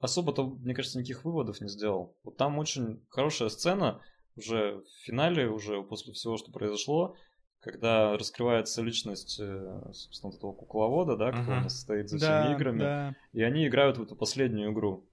[0.00, 2.16] особо-то, мне кажется, никаких выводов не сделал.
[2.24, 4.00] Вот там очень хорошая сцена
[4.36, 7.14] уже в финале, уже после всего, что произошло,
[7.62, 11.50] когда раскрывается личность, э, собственно, этого кукловода, да, кто Мгм.
[11.52, 12.78] у нас стоит за да, всеми играми.
[12.80, 13.16] да.
[13.32, 15.04] И они играют в эту последнюю игру.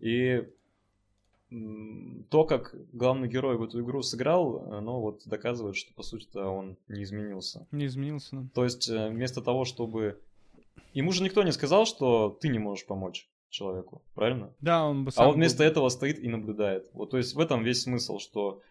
[0.00, 0.46] И
[2.30, 6.76] то, как главный герой в эту игру сыграл, оно вот доказывает, что по сути-то он
[6.88, 7.66] не изменился.
[7.70, 8.48] Не изменился, да.
[8.54, 10.18] То есть э, вместо того, чтобы...
[10.94, 14.50] Ему же никто не сказал, что ты не можешь помочь человеку, правильно?
[14.60, 16.88] Да, он бы А сам он вместо был- этого стоит и наблюдает.
[16.94, 18.62] Вот, то есть в этом весь смысл, что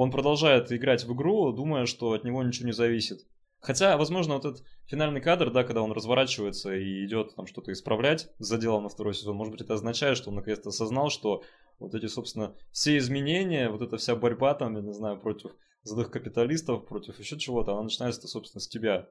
[0.00, 3.20] он продолжает играть в игру, думая, что от него ничего не зависит.
[3.58, 8.30] Хотя, возможно, вот этот финальный кадр, да, когда он разворачивается и идет там что-то исправлять
[8.38, 11.42] за делом на второй сезон, может быть, это означает, что он наконец-то осознал, что
[11.78, 15.50] вот эти, собственно, все изменения, вот эта вся борьба там, я не знаю, против
[15.82, 19.06] злых капиталистов, против еще чего-то, она начинается, собственно, с тебя.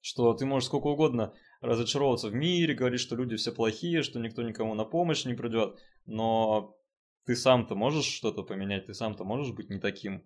[0.00, 4.42] Что ты можешь сколько угодно разочаровываться в мире, говорить, что люди все плохие, что никто
[4.42, 6.75] никому на помощь не придет, но
[7.26, 10.22] ты сам-то можешь что-то поменять, ты сам-то можешь быть не таким.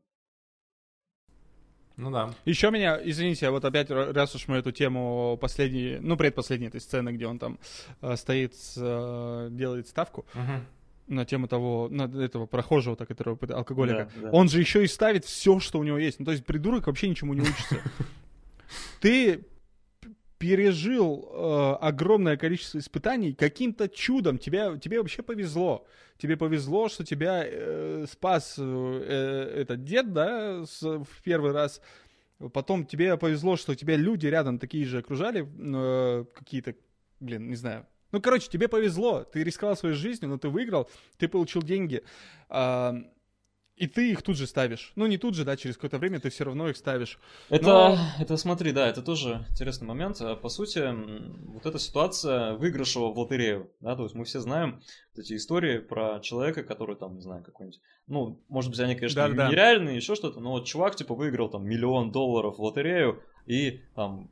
[1.97, 2.35] Ну да.
[2.47, 6.81] Еще меня, извините, вот опять, ра- раз уж мы эту тему последней, ну, предпоследней этой
[6.81, 7.59] сцены, где он там
[8.01, 10.65] э, стоит, э, делает ставку Мгм.
[11.09, 14.11] на тему того, на этого прохожего-то, которого пыта- алкоголика.
[14.17, 14.31] Да, да.
[14.31, 16.21] Он же еще и ставит все, что у него есть.
[16.21, 17.81] Ну, то есть придурок вообще ничему не учится.
[19.01, 19.45] Ты
[20.41, 24.39] пережил э, огромное количество испытаний каким-то чудом.
[24.39, 25.87] Тебе, тебе вообще повезло.
[26.17, 31.83] Тебе повезло, что тебя э, спас э, э, этот дед, да, с- в первый раз.
[32.55, 36.75] Потом тебе повезло, что тебя люди рядом такие же окружали, э, какие-то,
[37.21, 37.87] блин, не знаю.
[38.11, 39.25] Ну, короче, тебе повезло.
[39.25, 42.03] Ты рисковал своей жизнью, но ты выиграл, ты получил деньги.
[42.49, 42.95] А,
[43.81, 44.93] и ты их тут же ставишь.
[44.95, 47.19] Ну, не тут же, да, через какое-то время ты все равно их ставишь.
[47.49, 50.21] Это, Но- это смотри, да, это тоже интересный момент.
[50.21, 50.83] А, По сути,
[51.49, 54.83] вот эта ситуация выигрыша в лотерею, да, то есть мы все знаем
[55.15, 59.23] вот эти истории про человека, который там, не знаю, какой-нибудь, ну, может быть, они, конечно,
[59.23, 59.49] Да-да-да.
[59.51, 64.31] нереальные, еще что-то, но вот чувак, типа, выиграл там миллион долларов в лотерею и там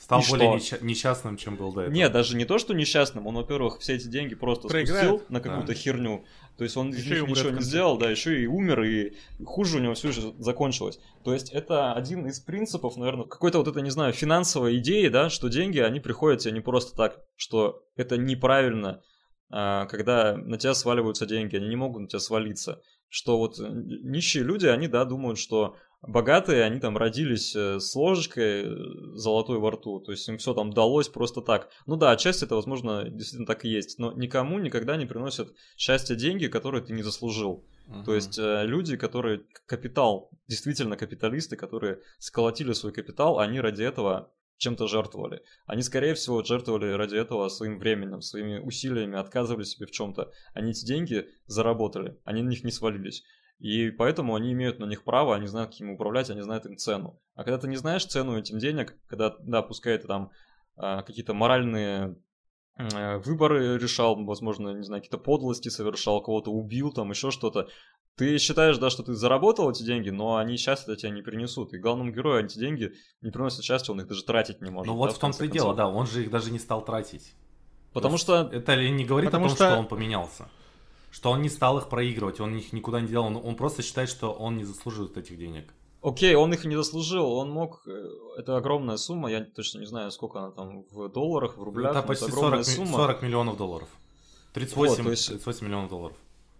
[0.00, 0.76] Стал И более что?
[0.76, 1.94] несча- несчастным, чем был до этого.
[1.94, 5.06] Нет, даже не то, что несчастным, он, во-первых, все эти деньги просто Проиграет.
[5.08, 5.74] спустил на какую-то Да.
[5.74, 6.24] херню.
[6.56, 9.12] То есть он умрет ничего не сделал, да, еще и умер, и
[9.44, 10.98] хуже у него все же закончилось.
[11.22, 15.30] То есть это один из принципов, наверное, какой-то вот это, не знаю, финансовой идеи, да,
[15.30, 19.02] что деньги, они приходят тебе не просто так, что это неправильно,
[19.50, 22.82] а, когда на тебя сваливаются деньги, они не могут на тебя свалиться.
[23.08, 28.64] Что вот нищие люди, они, да, думают, что богатые, они там родились э, с ложечкой
[28.64, 28.68] э,
[29.14, 31.70] золотой во рту, то есть им все там далось просто так.
[31.86, 36.16] Ну да, отчасти это, возможно, действительно так и есть, но никому никогда не приносят счастье
[36.16, 37.64] деньги, которые ты не заслужил.
[37.86, 38.04] Мгм.
[38.04, 44.30] То есть э, люди, которые капитал, действительно капиталисты, которые сколотили свой капитал, они ради этого
[44.58, 45.42] чем-то жертвовали.
[45.66, 50.32] Они, скорее всего, жертвовали ради этого своим временем, своими усилиями, отказывали себе в чем-то.
[50.52, 53.24] Они эти деньги заработали, они на них не свалились.
[53.58, 56.76] И поэтому они имеют на них право, они знают, как ими управлять, они знают им
[56.76, 57.20] цену.
[57.34, 60.30] А когда ты не знаешь цену этим денег, когда, да, пускай это там
[60.76, 62.16] а, какие-то моральные
[62.76, 67.68] э, выборы решал, возможно, не знаю, какие-то подлости совершал, кого-то убил, там еще что-то.
[68.14, 71.72] Ты считаешь, да, что ты заработал эти деньги, но они счастья тебе не принесут.
[71.74, 72.92] И главному герою эти деньги
[73.22, 74.86] не приносят счастья, он их даже тратить не может.
[74.86, 77.34] Ну да, вот в том-то и дело, да, он же их даже не стал тратить.
[77.92, 79.78] Потому что Это ли не говорит Потому о том, что- что...
[79.78, 80.48] он поменялся?
[81.10, 84.08] Что он не стал их проигрывать, он их никуда не делал, он, он просто считает,
[84.10, 85.72] что он не заслуживает этих денег.
[86.02, 87.82] Окей, он их не заслужил, он мог...
[87.88, 91.96] э, Это огромная сумма, я точно не знаю, сколько она там в долларах, в рублях,
[91.96, 92.96] это почти огромная 40, ми- сумма.
[92.98, 93.88] 40 миллионов долларов.
[94.52, 96.16] 38, Вот, есть- 38 миллионов долларов.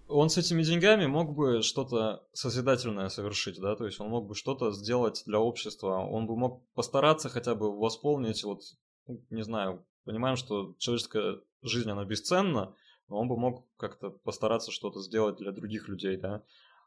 [0.08, 4.34] Он с этими деньгами мог бы что-то созидательное совершить, да, то есть он мог бы
[4.34, 8.62] что-то сделать для общества, он бы мог постараться хотя бы восполнить, вот,
[9.06, 12.74] ну, не знаю, понимаем, что человеческая жизнь, она бесценна,
[13.08, 16.42] но он бы мог как-то постараться что-то сделать для других людей, да.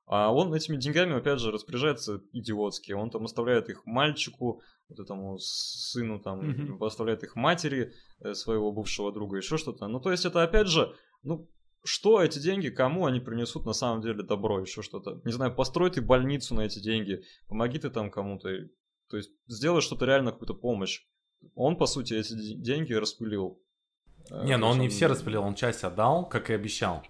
[0.08, 2.92] А он этими деньгами, опять же, распоряжается идиотски.
[2.92, 6.84] Он там оставляет их мальчику, вот этому сыну, там, Мгм.
[6.84, 9.88] оставляет их матери э, своего бывшего друга, еще что-то.
[9.88, 11.48] Ну, то есть это, опять же, ну,
[11.84, 15.22] что эти деньги, кому они принесут на самом деле добро, еще что-то.
[15.24, 18.50] Не знаю, построй ты больницу на эти деньги, помоги ты там кому-то.
[19.10, 21.02] То есть сделай что-то реально, какую-то помощь.
[21.56, 23.60] Он, по сути, эти де- деньги распылил.
[24.30, 27.04] Э, Не, но он есть не все распилил, он часть отдал, как и обещал.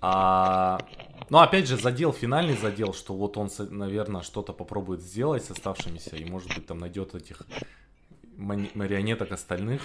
[0.00, 0.78] А,
[1.30, 6.16] ну, опять же, задел, финальный задел, что вот он, наверное, что-то попробует сделать с оставшимися,
[6.16, 7.42] и, может быть, там найдет этих
[8.36, 9.82] марионеток остальных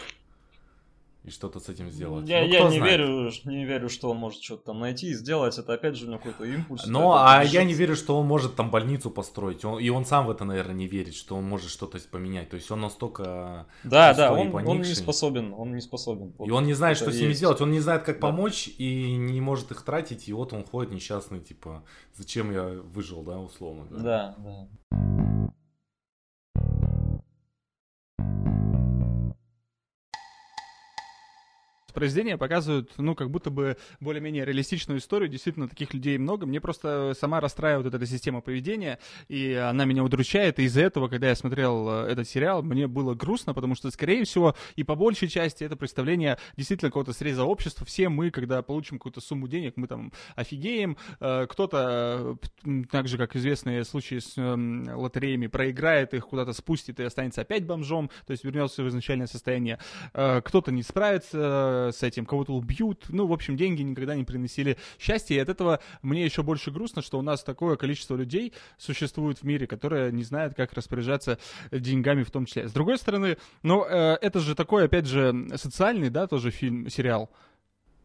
[1.23, 2.27] и что-то с этим сделать.
[2.27, 2.83] Я, Ну, я не, знает.
[2.99, 5.57] верю, не верю, что он может что-то там найти и сделать.
[5.57, 6.85] Это опять же у него какой-то импульс.
[6.85, 7.53] Ну, а решит.
[7.53, 9.63] я не верю, что он может там больницу построить.
[9.63, 12.49] Он- и он сам в это, наверное, не верит, что он может что-то поменять.
[12.49, 13.67] То есть он настолько...
[13.85, 15.53] Да, да, он, он не способен.
[15.53, 16.33] Он не способен.
[16.37, 17.37] Вот И он не знает, что с ними есть.
[17.37, 17.61] сделать.
[17.61, 18.27] Он не знает, как Да.
[18.27, 20.27] помочь и не может их тратить.
[20.27, 21.83] И вот он ходит несчастный, типа,
[22.15, 23.85] зачем я выжил, да, условно.
[23.91, 25.42] Да, да.
[31.93, 35.29] Произведения показывают, ну, как будто бы более-менее реалистичную историю.
[35.29, 36.45] Действительно, таких людей много.
[36.45, 40.59] Мне просто сама расстраивает вот эта система поведения, и она меня удручает.
[40.59, 44.23] И из-за этого, когда я смотрел э, этот сериал, мне было грустно, потому что, скорее
[44.25, 47.85] всего, и по большей части это представление действительно какого-то среза общества.
[47.85, 50.97] Все мы, когда получим какую-то сумму денег, мы там офигеем.
[51.19, 56.99] Э, Кто-то, э, так же, как известные случаи с эм, лотереями, проиграет их, куда-то спустит
[56.99, 59.79] и останется опять бомжом, то есть вернется в изначальное состояние.
[60.13, 63.05] Кто-то не справится э, с этим, кого-то убьют.
[63.09, 65.35] Ну, в общем, деньги никогда не приносили счастья.
[65.35, 69.43] И от этого мне еще больше грустно, что у нас такое количество людей существует в
[69.43, 71.37] мире, которые не знают, как распоряжаться
[71.71, 72.67] деньгами в том числе.
[72.67, 77.29] С другой стороны, ну, э, это же такой, опять же, социальный, да, тоже фильм, сериал.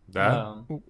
[0.06, 0.64] Да?
[0.68, 0.80] У,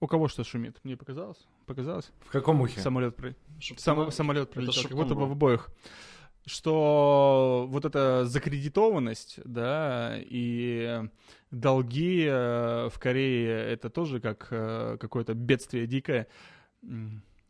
[0.00, 0.78] у кого что шумит?
[0.84, 1.38] Мне показалось?
[1.66, 2.10] Показалось?
[2.26, 2.80] В каком ухе?
[2.80, 3.34] Самолет, при...
[3.58, 4.10] Шептуна- Сам...
[4.10, 5.28] самолет это пролетел, как шептун будто бы был.
[5.28, 5.70] в обоих.
[6.46, 11.02] Что вот эта закредитованность, да, и
[11.50, 16.26] долги э, в Корее, это тоже как э, какое-то бедствие дикое.
[16.82, 16.90] Я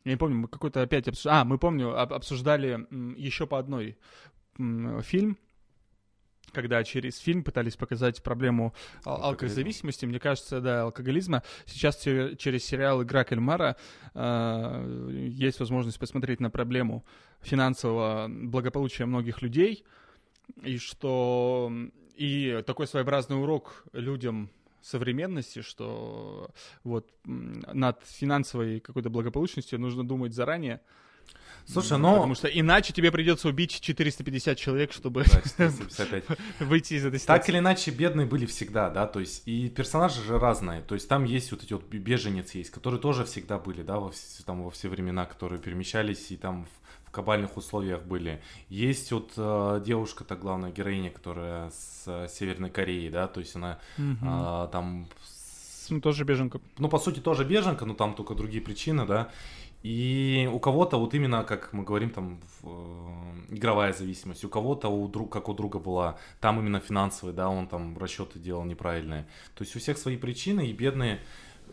[0.04, 1.40] не помню, мы какой-то опять обсуждали...
[1.40, 2.86] А, мы помню, об- обсуждали
[3.18, 3.98] еще по одной
[5.02, 5.38] фильм,
[6.54, 8.72] когда через фильм пытались показать проблему
[9.04, 9.28] ал- Алкоголизма.
[9.28, 11.42] алкозависимости, мне кажется, да, алкоголизма.
[11.66, 13.76] Сейчас через сериал «Игра кальмара»
[14.14, 17.04] э, есть возможность посмотреть на проблему
[17.42, 19.84] финансового благополучия многих людей,
[20.62, 21.70] и что
[22.16, 26.50] и такой своеобразный урок людям современности, что
[26.84, 30.80] вот над финансовой какой-то благополучностью нужно думать заранее.
[31.66, 32.14] Слушай, ну...
[32.14, 35.24] Потому что иначе тебе придется убить 450 человек, чтобы
[35.58, 35.70] да,
[36.60, 37.26] выйти из этой ситуации.
[37.26, 41.08] Так или иначе, бедные были всегда, да, то есть и персонажи же разные, то есть
[41.08, 44.62] там есть вот эти вот беженец есть, которые тоже всегда были, да, во все, там
[44.62, 48.42] во все времена, которые перемещались и там в, в кабальных условиях были.
[48.68, 53.78] Есть вот э, девушка-то главная героиня, которая с э, Северной Кореи, да, то есть она
[53.96, 55.08] э, там...
[55.90, 56.60] Ну, тоже беженка.
[56.78, 59.30] Ну, по сути, тоже беженка, но там только другие причины, да.
[59.84, 62.66] И у кого-то вот именно, как мы говорим, там э,
[63.50, 67.68] игровая зависимость, у кого-то у друг, как у друга была, там именно финансовый, да, он
[67.68, 69.26] там расчеты делал неправильные.
[69.54, 71.20] То есть у всех свои причины, и бедные,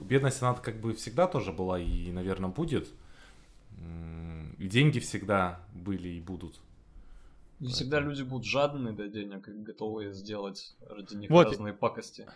[0.02, 2.90] бедность она как бы всегда тоже была и, наверное, будет.
[4.58, 6.60] И деньги всегда были и будут.
[7.62, 11.48] И всегда люди будут жадные до денег и готовы сделать ради них вот.
[11.48, 12.28] разные пакости.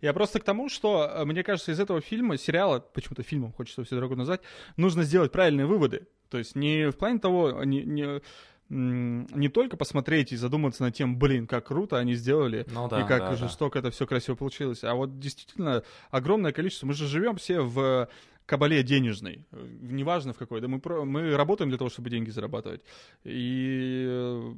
[0.00, 3.84] Я просто к тому, что, э, мне кажется, из этого фильма, сериала, почему-то фильмом хочется
[3.84, 4.40] все дорогу назвать,
[4.76, 6.06] нужно сделать правильные выводы.
[6.30, 8.20] То есть не в плане того, не, не,
[8.68, 13.06] не только посмотреть и задуматься над тем, блин, как круто они сделали, ну, да, и
[13.06, 13.88] как да, жестоко да.
[13.88, 18.08] это все красиво получилось, а вот действительно огромное количество, мы же живем все в
[18.46, 19.46] кабале денежной,
[19.80, 22.82] неважно в какой, да мы, про, мы работаем для того, чтобы деньги зарабатывать.
[23.24, 24.54] И э,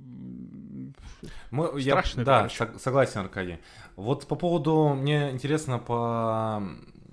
[1.50, 3.58] мы, я, да, сог, согласен, Аркадий.
[3.96, 6.62] Вот по поводу, мне интересно, по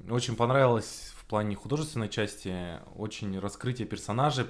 [0.09, 4.45] очень понравилось в плане художественной части очень раскрытие персонажей,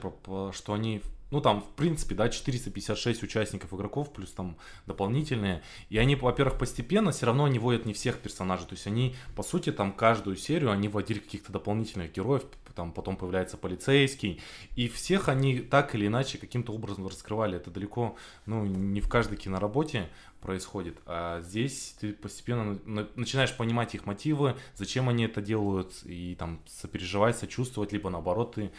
[0.51, 5.63] что они ну, там, в принципе, да, 456 участников игроков, плюс там дополнительные.
[5.89, 8.67] И они, во-первых, постепенно все равно они вводят не всех персонажей.
[8.67, 12.43] То есть они, по сути, там каждую серию они вводили каких-то дополнительных героев,
[12.75, 14.41] там потом появляется полицейский.
[14.75, 17.57] И всех они так или иначе каким-то образом раскрывали.
[17.57, 20.09] Это далеко, ну, не в каждой киноработе
[20.41, 20.97] происходит.
[21.07, 22.77] А здесь ты постепенно
[23.15, 28.71] начинаешь понимать их мотивы, зачем они это делают, и там сопереживать, сочувствовать, либо наоборот ты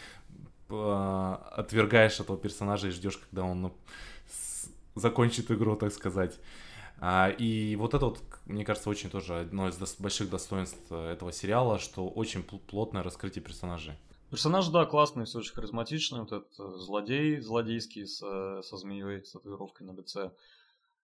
[0.69, 3.73] отвергаешь этого персонажа и ждешь, когда он ну,
[4.95, 6.39] закончит игру, так сказать.
[6.99, 11.31] А, и вот это вот, мне кажется, очень тоже одно из больших достоинств э, этого
[11.31, 13.95] сериала, что очень плотное раскрытие персонажей.
[14.31, 16.21] Персонаж, да, классный, все очень харизматичный.
[16.21, 20.33] Вот этот э, злодей, злодейский с, со змеей, с татуировкой на лице.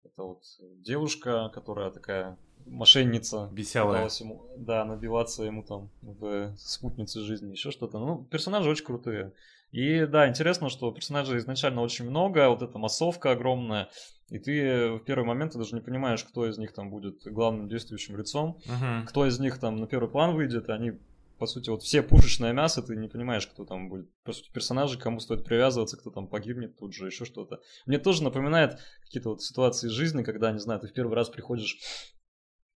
[0.03, 0.43] Это вот
[0.79, 3.49] девушка, которая такая мошенница.
[3.51, 4.09] Бесявая.
[4.19, 7.99] Ему, да, набиваться ему там в спутнице жизни, еще что-то.
[7.99, 9.33] Ну, персонажи очень крутые.
[9.71, 13.89] И да, интересно, что персонажей изначально очень много, вот эта массовка огромная,
[14.29, 17.67] и ты в первый момент ты даже не понимаешь, кто из них там будет главным
[17.67, 19.05] действующим лицом, uh-huh.
[19.07, 20.93] кто из них там на первый план выйдет, они
[21.37, 24.09] по сути, вот все пушечное мясо, ты не понимаешь, кто там будет.
[24.23, 27.59] По сути, персонажи, кому стоит привязываться, кто там погибнет тут же, еще что-то.
[27.85, 31.77] Мне тоже напоминает какие-то вот ситуации жизни, когда, не знаю, ты в первый раз приходишь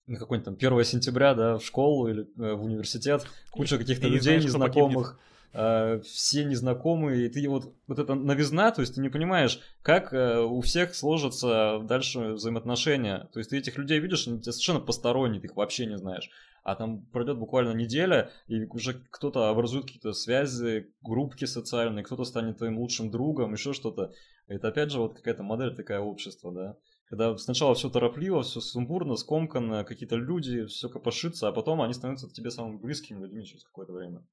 [0.07, 4.39] на какой-нибудь там 1 сентября, да, в школу или э, в университет, куча каких-то людей
[4.39, 5.19] знаешь, незнакомых,
[5.53, 10.13] э, все незнакомые, и ты вот, вот эта новизна, то есть ты не понимаешь, как
[10.13, 13.29] э, у всех сложатся дальше взаимоотношения.
[13.31, 16.29] То есть ты этих людей видишь, они тебе совершенно посторонние, ты их вообще не знаешь.
[16.63, 22.59] А там пройдет буквально неделя, и уже кто-то образует какие-то связи, группки социальные, кто-то станет
[22.59, 24.13] твоим лучшим другом, еще что-то.
[24.47, 26.77] Это опять же вот какая-то модель такая общества, да.
[27.05, 32.29] Когда сначала все торопливо, все сумбурно, скомканно, какие-то люди, все копошится, а потом они становятся
[32.29, 34.23] тебе самыми близкими людьми через какое-то время.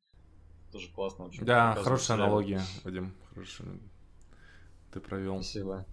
[0.71, 1.45] Тоже классно очень.
[1.45, 3.15] Да, хорошая аналогия, Вадим.
[3.31, 3.81] Хорошая.
[4.93, 5.43] Ты провел.
[5.43, 5.87] Спасибо.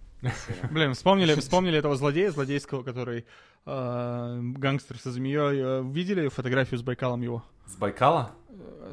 [0.70, 3.26] Блин, вспомнили, вспомнили этого злодея, злодейского, который
[3.66, 5.60] э, гангстер со змеей.
[5.60, 7.44] Э, видели фотографию с Байкалом его?
[7.66, 8.32] С Байкала?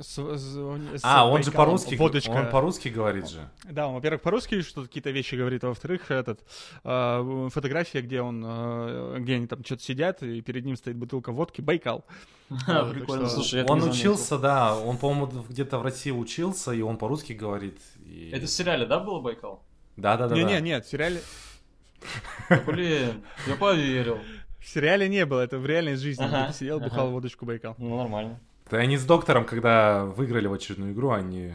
[0.02, 2.32] С, с, с а, он же по-русски, водочка.
[2.32, 3.50] он по-русски говорит же.
[3.64, 6.42] Да, он, во-первых, по-русски что-то какие-то вещи говорит, а во-вторых, этот,
[6.84, 11.32] э, фотография, где он, э, где они там что-то сидят, и перед ним стоит бутылка
[11.32, 12.06] водки, Байкал.
[12.68, 17.34] А, прикольно, слушай, Он учился, да, он, по-моему, где-то в России учился, и он по-русски
[17.34, 17.80] говорит.
[18.32, 19.64] Это в сериале, да, было Байкал?
[19.98, 20.36] Да-да-да.
[20.36, 21.22] Не-не, нет, в сериале...
[22.66, 24.20] Блин, я поверил.
[24.60, 26.24] В сериале не было, это в реальной жизни.
[26.24, 27.14] Ага, ты сидел, бухал ага.
[27.14, 27.76] водочку Байкал.
[27.78, 28.40] Ну, нормально.
[28.70, 31.54] Да они с доктором, когда выиграли в очередную игру, они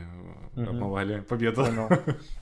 [0.55, 0.63] угу.
[0.63, 1.65] обмывали победу.
[1.65, 1.89] Понял.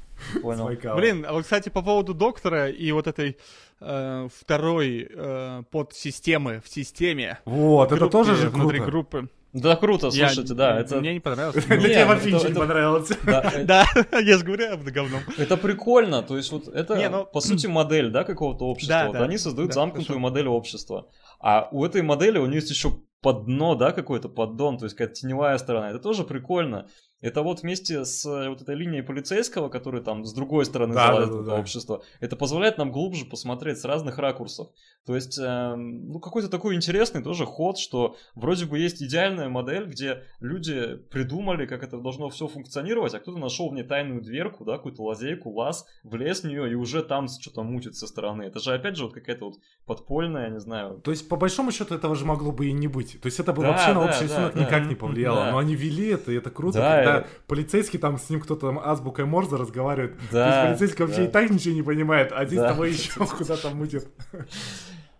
[0.42, 0.96] Понял.
[0.96, 3.36] Блин, а вот, кстати, по поводу доктора и вот этой
[3.80, 7.38] э, второй э, подсистемы в системе.
[7.44, 8.90] Вот, это тоже же внутри круто.
[8.90, 9.28] группы.
[9.60, 10.78] Да, круто, слушайте, да.
[10.78, 11.00] Это...
[11.00, 11.66] Мне не понравилось.
[11.66, 13.10] Мне вообще ничего не понравилось.
[13.66, 15.20] Да, я же говорю, это говном.
[15.38, 19.04] Это прикольно, то есть вот это, ну, по сути, модель, да, какого-то общества.
[19.08, 21.08] Вот они создают замкнутую модель общества.
[21.40, 25.20] А у этой модели у нее есть еще поддно, да, какой-то поддон, то есть какая-то
[25.20, 25.90] теневая сторона.
[25.90, 26.88] Это тоже прикольно.
[27.20, 31.06] Это вот вместе с э, вот этой линией полицейского, который там с другой стороны Да,
[31.06, 31.60] залазит да, да, это да.
[31.60, 34.68] общество, это позволяет нам глубже посмотреть с разных ракурсов.
[35.06, 39.86] То есть, эм, ну, какой-то такой интересный тоже ход, что вроде бы есть идеальная модель,
[39.86, 44.64] где люди придумали, как это должно все функционировать, а кто-то нашел в ней тайную дверку,
[44.64, 48.42] да, какую-то лазейку, лаз, влез в нее и уже там что-то мутит со стороны.
[48.42, 49.54] Это же, опять же, вот какая-то вот
[49.86, 53.20] подпольная, не знаю, То есть, по большому счету, этого же могло бы и не быть.
[53.20, 54.60] То есть, это бы Да, вообще на да, общий да, рисунок да.
[54.60, 55.44] никак не повлияло.
[55.44, 55.50] Да.
[55.52, 57.15] Но они вели это, и это круто, Да, когда
[57.46, 60.16] полицейский там с ним кто-то там азбукой Морзе разговаривает.
[60.18, 61.28] То Да, есть, полицейский вообще да.
[61.28, 62.68] и так ничего не понимает, а здесь Да.
[62.70, 64.06] того еще куда-то мутит.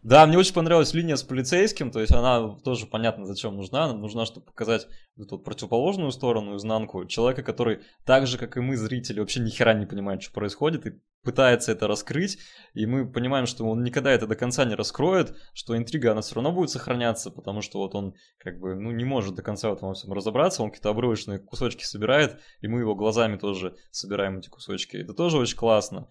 [0.06, 3.86] Да, мне очень понравилась линия с полицейским, то есть она тоже понятно, зачем нужна.
[3.86, 4.86] Она нужна, чтобы показать
[5.18, 9.74] эту противоположную сторону, изнанку человека, который так же, как и мы, зрители, вообще ни хера
[9.74, 10.92] не понимает, что происходит, и
[11.24, 12.38] пытается это раскрыть,
[12.72, 16.36] и мы понимаем, что он никогда это до конца не раскроет, что интрига, она все
[16.36, 19.72] равно будет сохраняться, потому что вот он как бы, ну, не может до конца в
[19.72, 24.38] этом во всем разобраться, он какие-то обрывочные кусочки собирает, и мы его глазами тоже собираем
[24.38, 24.98] эти кусочки.
[24.98, 26.06] Это тоже очень классно.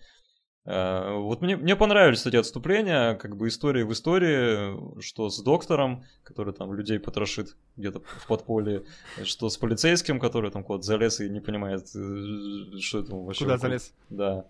[0.66, 6.04] Э, Вот мне, мне понравились эти отступления, как бы истории в истории, что с доктором,
[6.24, 8.84] который там людей потрошит где-то в подполье,
[9.24, 13.46] что с полицейским, который там куда-то залез и не понимает, э, что это вообще.
[13.46, 13.94] Куда залез?
[14.10, 14.46] Да.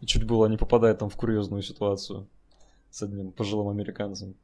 [0.00, 2.26] И чуть было не попадает там в курьезную ситуацию
[2.90, 4.34] с одним пожилым американцем.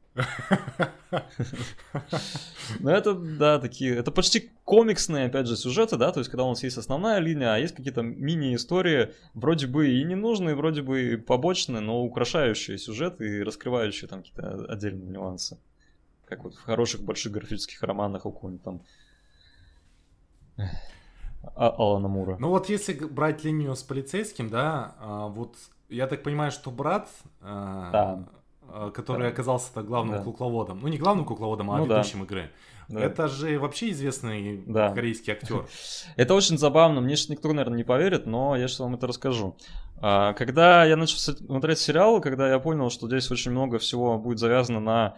[2.79, 6.49] Ну, это, да, такие, это почти комиксные, опять же, сюжеты, да, то есть, когда у
[6.49, 11.15] нас есть основная линия, а есть какие-то мини-истории, вроде бы и ненужные, вроде бы и
[11.15, 15.57] побочные, но украшающие сюжет и раскрывающие там какие-то отдельные нюансы.
[16.25, 18.81] Как вот в хороших больших графических романах у какого-нибудь там
[21.55, 22.37] а- Алана Мура.
[22.39, 25.55] Ну вот если брать линию с полицейским, да, а, вот
[25.89, 27.09] я так понимаю, что брат,
[27.41, 28.38] а, Да.
[28.73, 29.27] А, который Да.
[29.29, 30.23] оказался-то главным Да.
[30.23, 31.97] кукловодом, ну не главным кукловодом, а Ну да.
[31.97, 32.51] ведущим игры,
[32.87, 33.01] Да.
[33.01, 34.91] это же вообще известный Да.
[34.93, 35.65] корейский актер.
[36.15, 39.55] Это очень забавно, мне сейчас никто, наверное, не поверит, но я сейчас вам это расскажу.
[40.01, 44.39] А, Когда я начал смотреть сериал, когда я понял, что здесь очень много всего будет
[44.39, 45.15] завязано на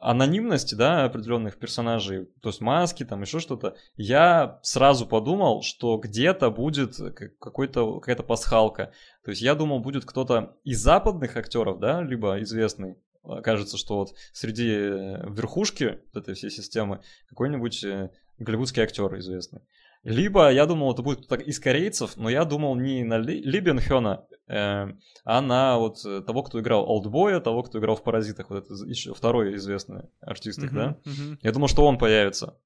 [0.00, 6.50] анонимности, да, определенных персонажей, то есть маски, там еще что-то, я сразу подумал, что где-то
[6.50, 6.96] будет
[7.38, 8.92] какой-то, какая-то пасхалка.
[9.24, 13.96] То есть я думал, будет кто-то из западных актеров, да, либо известный, А, кажется, что
[13.98, 19.60] вот среди э, верхушки вот этой всей системы какой-нибудь э, голливудский актер известный.
[20.04, 23.60] Либо я думал, это будет кто-то из корейцев, но я думал не на Ли, Ли
[23.80, 28.64] Хёна, а на вот э, того, кто играл Олдбоя, того, кто играл в «Паразитах», вот
[28.64, 30.96] это еще второй известный артист их, да?
[31.04, 31.38] Мгм.
[31.42, 32.58] Я думал, что он появится.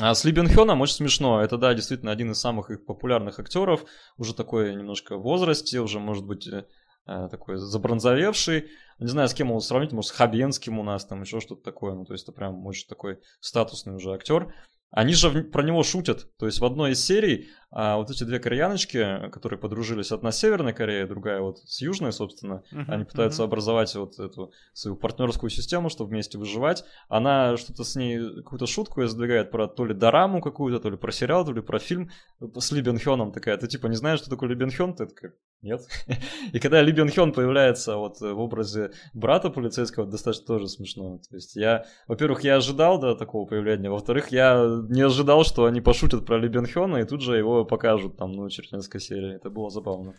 [0.00, 1.42] А с Ли Бен Хёном очень смешно.
[1.42, 3.84] Это, да, действительно один из самых их популярных актеров.
[4.16, 6.64] Уже такой немножко в возрасте, уже, может быть, э,
[7.06, 8.68] э, такой забронзовевший.
[8.98, 11.94] Не знаю, с кем его сравнить, может, с Хабенским у нас, там еще что-то такое.
[11.94, 14.54] Ну, то есть это прям очень такой статусный уже актер.
[14.90, 16.34] Они же про него шутят.
[16.38, 20.38] То есть в одной из серий а, вот эти две кореяночки, которые подружились, одна с
[20.38, 23.50] Северной Кореей, другая вот с Южной, собственно, Мгм, они пытаются мгм.
[23.50, 26.84] образовать вот эту свою партнерскую систему, чтобы вместе выживать.
[27.08, 31.12] Она что-то с ней, какую-то шутку задвигает про то ли дораму какую-то, то ли про
[31.12, 32.10] сериал, то ли про фильм
[32.40, 33.56] с Ли Бен Хёном такая.
[33.56, 34.94] Ты типа не знаешь, что такое Ли Бен Хён?
[34.94, 35.82] Ты такая, нет.
[36.52, 41.18] И когда Ли Бен Хён появляется вот в образе брата полицейского, достаточно тоже смешно.
[41.28, 43.90] То есть я, во-первых, я ожидал, да, такого появления.
[43.90, 47.59] Во-вторых, я не ожидал, что они пошутят про Ли Бен Хёна и тут же его
[47.64, 49.34] покажут там, ну, через несколько серий.
[49.34, 50.14] Это было забавно.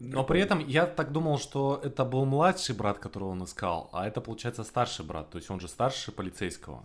[0.00, 4.06] Но при этом я так думал, что это был младший брат, которого он искал, а
[4.06, 6.84] это, получается, старший брат, то есть он же старше полицейского.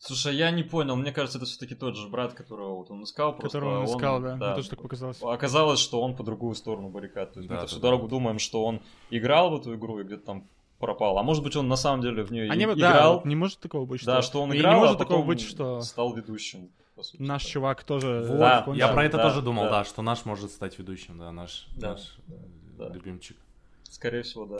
[0.00, 3.36] Слушай, я не понял, мне кажется, это все-таки тот же брат, которого вот он искал,
[3.36, 4.36] Которого он искал, да.
[4.36, 5.18] Мне тоже так показалось.
[5.20, 7.32] Оказалось, что он по другую сторону баррикад.
[7.32, 7.82] То есть Да, мы да, всю да.
[7.82, 10.48] дорогу думаем, что он играл в эту игру и где-то там
[10.78, 11.18] пропал.
[11.18, 13.14] А может быть, он на самом деле в нее А не, да, играл.
[13.16, 14.12] вот не может такого быть, что...
[14.12, 16.70] да, что он и играл, не может а такого быть, что стал ведущим.
[17.00, 17.20] сути.
[17.20, 18.24] наш чувак тоже...
[18.28, 19.70] Вот, Да, я да, про это да, тоже думал, да.
[19.70, 19.84] да.
[19.84, 22.32] что наш может стать ведущим, да, наш, Да, наш э,
[22.78, 22.88] да.
[22.90, 23.36] любимчик.
[23.84, 24.58] Скорее всего, да.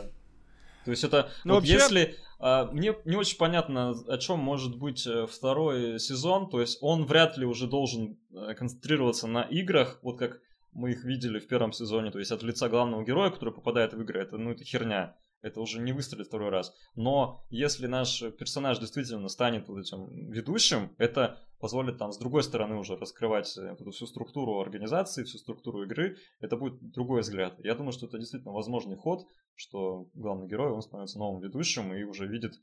[0.85, 4.77] То есть это Ну, вот вообще- если а, мне не очень понятно, о чем может
[4.77, 9.99] быть э, второй сезон, то есть он вряд ли уже должен э, концентрироваться на играх,
[10.01, 10.39] вот как
[10.71, 14.01] мы их видели в первом сезоне, то есть от лица главного героя, который попадает в
[14.01, 15.15] игры, это ну это херня.
[15.41, 16.73] Это уже не выстрелит второй раз.
[16.95, 22.75] Но если наш персонаж действительно станет вот этим ведущим, это позволит там с другой стороны
[22.75, 26.17] уже раскрывать э, эту всю структуру организации, всю структуру игры.
[26.39, 27.55] Это будет другой взгляд.
[27.63, 32.03] Я думаю, что это действительно возможный ход, что главный герой, он становится новым ведущим и
[32.03, 32.53] уже видит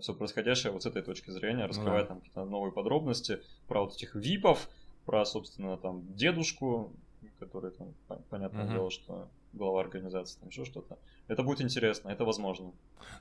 [0.00, 4.14] все происходящее вот с этой точки зрения, раскрывает там какие-то новые подробности про вот этих
[4.14, 4.68] випов,
[5.04, 6.92] про, собственно, там дедушку,
[7.38, 8.72] который там, пон- понятное Мгм.
[8.72, 10.98] дело, что глава организации, там еще что-то.
[11.28, 12.72] Это будет интересно, это возможно.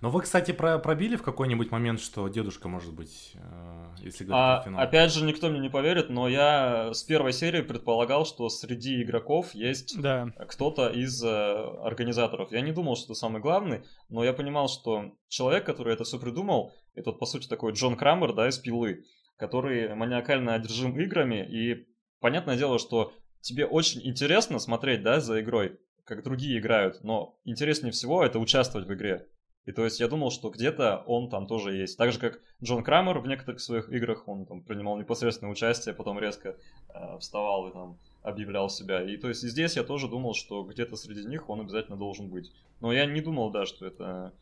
[0.02, 4.62] Но вы, кстати, про пробили в какой-нибудь момент, что дедушка может быть, э, если говорить
[4.62, 4.82] а, финал?
[4.82, 9.56] Опять же, никто мне не поверит, но я с первой серии предполагал, что среди игроков
[9.56, 10.32] есть Да.
[10.48, 12.52] кто-то из э, организаторов.
[12.52, 16.20] Я не думал, что это самый главный, но я понимал, что человек, который это все
[16.20, 19.04] придумал, это, по сути, такой Джон Крамер, да, из «Пилы»,
[19.38, 21.88] который маниакально одержим играми, и
[22.20, 27.92] понятное дело, что тебе очень интересно смотреть, да, за игрой, как другие играют, но интереснее
[27.92, 29.28] всего это участвовать в игре.
[29.66, 31.98] И то есть я думал, что где-то он там тоже есть.
[31.98, 36.20] Так же, как Джон Крамер в некоторых своих играх, он там принимал непосредственное участие, потом
[36.20, 36.56] резко
[36.94, 39.02] э, вставал и там объявлял себя.
[39.02, 42.30] И то есть и здесь я тоже думал, что где-то среди них он обязательно должен
[42.30, 42.52] быть.
[42.80, 44.34] Но я не думал, да, что это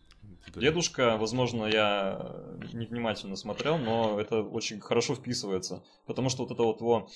[0.54, 1.18] дедушка.
[1.18, 2.36] Возможно, я
[2.74, 5.86] невнимательно смотрел, но это очень хорошо вписывается.
[6.06, 7.10] Потому что вот это вот его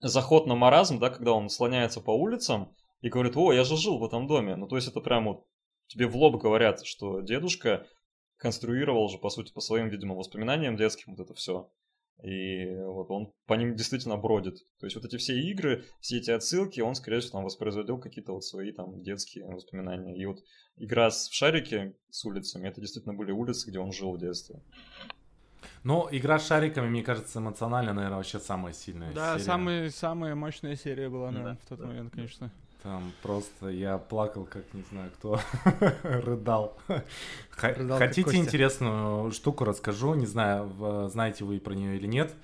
[0.00, 3.98] заход на маразм, да, когда он слоняется по улицам и говорит, о, я же жил
[3.98, 4.56] в этом доме.
[4.56, 5.44] Ну, то есть это прям вот
[5.88, 7.86] тебе в лоб говорят, что дедушка
[8.38, 11.70] конструировал же, по сути, по своим, видимо, воспоминаниям детским вот это все.
[12.22, 14.58] И вот он по ним действительно бродит.
[14.78, 18.32] То есть вот эти все игры, все эти отсылки, он, скорее всего, там воспроизводил какие-то
[18.32, 20.16] вот свои там детские воспоминания.
[20.16, 20.38] И вот
[20.76, 24.62] игра с, в шарике с улицами, это действительно были улицы, где он жил в детстве.
[25.82, 29.44] Но игра с шариками, мне кажется, эмоционально, наверное, вообще самая сильная Да, серия.
[29.44, 31.86] самая, самая мощная серия была, Да, наверное, в тот да.
[31.86, 32.52] момент, конечно.
[32.82, 35.38] Там просто я плакал, как не знаю кто,
[36.02, 36.76] рыдал.
[37.60, 42.34] Рыдал, Хотите интересную штуку расскажу, не знаю, знаете вы про нее или нет.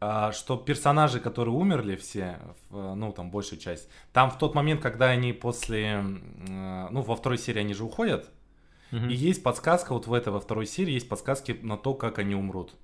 [0.00, 2.38] А, Что персонажи, которые умерли все,
[2.70, 6.04] ну там большая часть, там в тот момент, когда они после,
[6.48, 8.30] э, ну во второй серии они же уходят,
[8.92, 12.36] и есть подсказка, вот в этой, во второй серии есть подсказки на то, как они
[12.36, 12.74] умрут.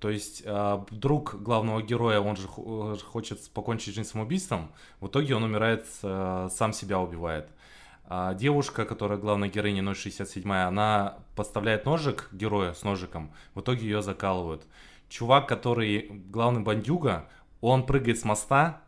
[0.00, 4.70] То есть э, друг главного героя, он же э, хочет покончить жизнь самоубийством,
[5.00, 7.48] в итоге он умирает, э, сам себя убивает.
[8.08, 14.02] А девушка, которая главная героиня 067, она подставляет ножик герою с ножиком, в итоге ее
[14.02, 14.66] закалывают.
[15.08, 17.28] Чувак, который главный бандюга,
[17.60, 18.82] он прыгает с моста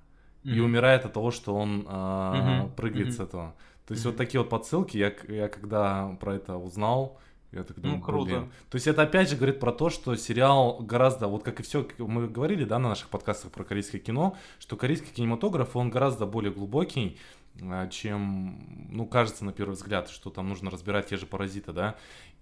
[0.44, 3.16] и умирает от того, что он э, Мгм, прыгает мгм.
[3.16, 3.54] с этого.
[3.86, 4.18] То есть вот Мгм.
[4.18, 7.18] такие вот подсылки, я, я когда про это узнал,
[7.52, 8.24] я так думаю, Ну, круто.
[8.26, 8.52] блин.
[8.70, 11.86] То есть это опять же говорит про то, что сериал гораздо, вот как и все,
[11.98, 16.52] мы говорили, да, на наших подкастах про корейское кино, что корейский кинематограф, он гораздо более
[16.52, 17.16] глубокий,
[17.62, 21.96] а, чем, ну, кажется на первый взгляд, что там нужно разбирать те же паразиты, да.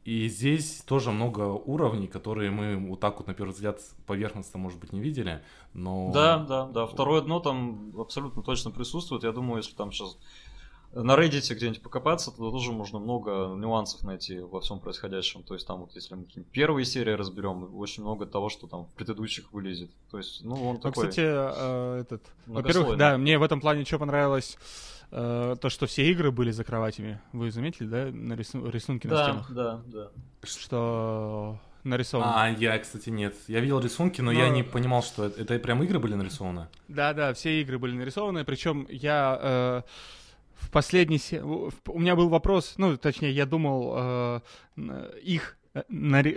[0.05, 4.79] И здесь тоже много уровней, которые мы вот так вот на первый взгляд поверхностно, может
[4.79, 5.43] быть, не видели,
[5.73, 6.13] но...
[6.15, 6.87] Да, да, да.
[6.87, 9.25] Второе дно там абсолютно точно присутствует.
[9.25, 10.17] Я думаю, если там сейчас
[11.03, 15.43] на Reddit где-нибудь покопаться, то тоже можно много нюансов найти во всем происходящем.
[15.43, 18.93] То есть там вот если мы первые серии разберем, очень много того, что там в
[18.95, 19.91] предыдущих вылезет.
[20.11, 22.23] То есть, ну, он Ну, такой кстати, э, этот...
[22.47, 24.57] Во-первых, да, мне в этом плане что понравилось,
[25.11, 27.21] э, то, что все игры были за кроватями.
[27.33, 29.51] Вы заметили, да, на рису- рисунки на Да, стенах?
[29.53, 30.09] да, да.
[30.43, 32.43] Что нарисовано.
[32.43, 33.35] А, я, кстати, нет.
[33.49, 36.69] Я видел рисунки, но, Но- я не понимал, что это, это прям игры были нарисованы.
[36.89, 39.83] Да, да, все игры были нарисованы, причем я э,
[40.57, 41.19] в последней...
[41.19, 44.41] се- У меня был вопрос, ну, точнее, я думал, э,
[45.23, 45.57] их...
[45.75, 45.83] э,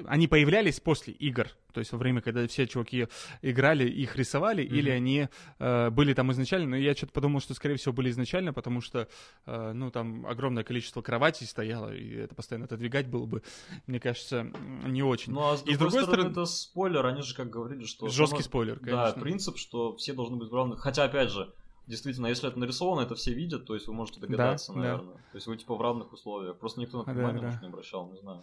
[0.07, 3.07] Они появлялись после игр, то есть во время, когда все чуваки
[3.41, 4.75] играли, их рисовали, Мгм.
[4.75, 8.51] или они э, были там изначально, но я что-то подумал, что, скорее всего, были изначально,
[8.53, 9.07] потому что,
[9.45, 13.41] э, ну, там огромное количество кроватей стояло, и это постоянно отодвигать было бы,
[13.87, 14.51] мне кажется,
[14.85, 15.31] не очень.
[15.31, 17.05] Ну, а с И с другой, другой стороны, стороны- это спойлер.
[17.05, 18.09] Они же как говорили, что...
[18.09, 19.21] Жесткий само- спойлер, Да, конечно.
[19.21, 20.79] принцип, что все должны быть в равных...
[20.81, 21.49] Хотя, опять же,
[21.89, 24.79] действительно, если это нарисовано, это все видят, то есть вы можете догадаться, да.
[24.79, 25.13] наверное.
[25.15, 26.57] То есть вы типа в равных условиях.
[26.57, 27.47] Просто никто на это Да, внимание да.
[27.47, 28.41] может, не обращал, не знаю.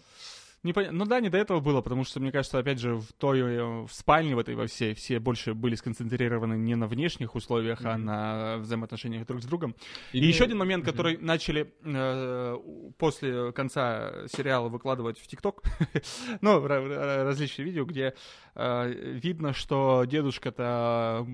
[0.64, 3.40] Непон- Ну да, не до этого было, потому что, мне кажется, опять же, в той
[3.40, 7.82] э, в спальне в этой во всей все больше были сконцентрированы не на внешних условиях,
[7.84, 8.04] а Мгм.
[8.04, 9.76] на взаимоотношениях друг с другом.
[10.12, 10.90] И Или- еще один момент, Мгм.
[10.90, 12.56] который начали э,
[12.98, 15.62] после конца сериала выкладывать в ТикТок,
[16.40, 18.14] ну, ра- ра- различные видео, где
[18.56, 18.88] э,
[19.22, 21.24] видно, что дедушка-то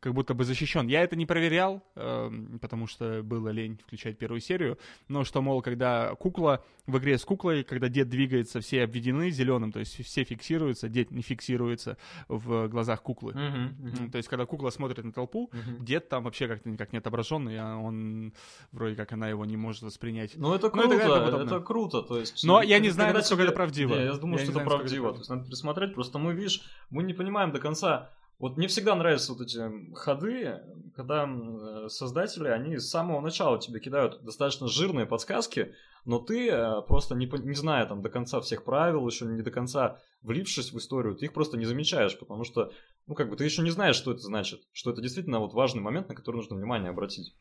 [0.00, 0.86] как будто бы защищен.
[0.86, 2.30] Я это не проверял, э,
[2.60, 4.78] потому что было лень включать первую серию,
[5.08, 9.72] но что, мол, когда кукла в игре с куклой, когда дед двигается, все обведены зеленым,
[9.72, 11.96] то есть все фиксируются, дед не фиксируется
[12.28, 13.32] в глазах куклы.
[13.34, 15.84] Мгм, М, То есть, когда кукла смотрит на толпу, мгм.
[15.84, 18.32] дед там вообще как-то никак не отображенный, а он
[18.72, 20.32] вроде как она его не может воспринять.
[20.36, 21.60] Ну это Ну, и круто, и тому это, подобное.
[21.60, 22.44] круто, то есть...
[22.44, 23.94] Но ну, я не знаю, насколько тебе- это правдиво.
[23.94, 25.12] Не, я думаю, Я что это это правдиво.
[25.12, 28.10] то есть надо присмотреть, просто мы, видишь, мы не понимаем до конца...
[28.38, 29.60] Вот мне всегда нравятся вот эти
[29.94, 30.60] ходы,
[30.94, 35.74] когда э, создатели, они с самого начала тебе кидают достаточно жирные подсказки,
[36.04, 39.50] но ты э, просто не, не зная там до конца всех правил, еще не до
[39.50, 42.72] конца влившись в историю, ты их просто не замечаешь, потому что,
[43.06, 45.82] ну как бы, ты еще не знаешь, что это значит, что это действительно вот важный
[45.82, 47.34] момент, на который нужно внимание обратить.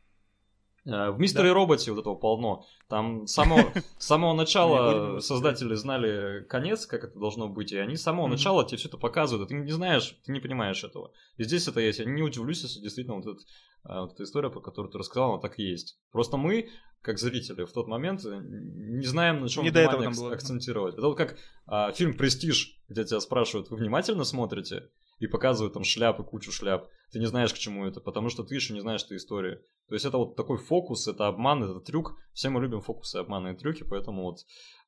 [0.87, 2.65] Э, В Мистере Роботе вот этого полно.
[2.87, 7.97] Там с самого, с самого начала создатели знали конец, как это должно быть, и они
[7.97, 11.11] с самого начала тебе все это показывают, а ты не знаешь, ты не понимаешь этого.
[11.35, 11.99] И здесь это есть.
[11.99, 13.45] Я не удивлюсь, если действительно вот, этот,
[13.83, 15.99] а, вот эта история, про которую ты рассказал, она так и есть.
[16.11, 16.69] Просто мы,
[17.01, 20.93] как зрители, в тот момент э, не знаем, на чем Не до этого внимание акцентировать.
[20.93, 24.89] Это вот как а, фильм «Престиж», где тебя спрашивают, вы внимательно смотрите?
[25.19, 26.87] И показывают там шляпы, кучу шляп.
[27.11, 29.55] Ты не знаешь, к чему это, потому что ты еще не знаешь этой истории.
[29.87, 32.15] То есть это вот такой фокус, это обман, это трюк.
[32.33, 34.39] Все мы любим фокусы, обманы и трюки, поэтому вот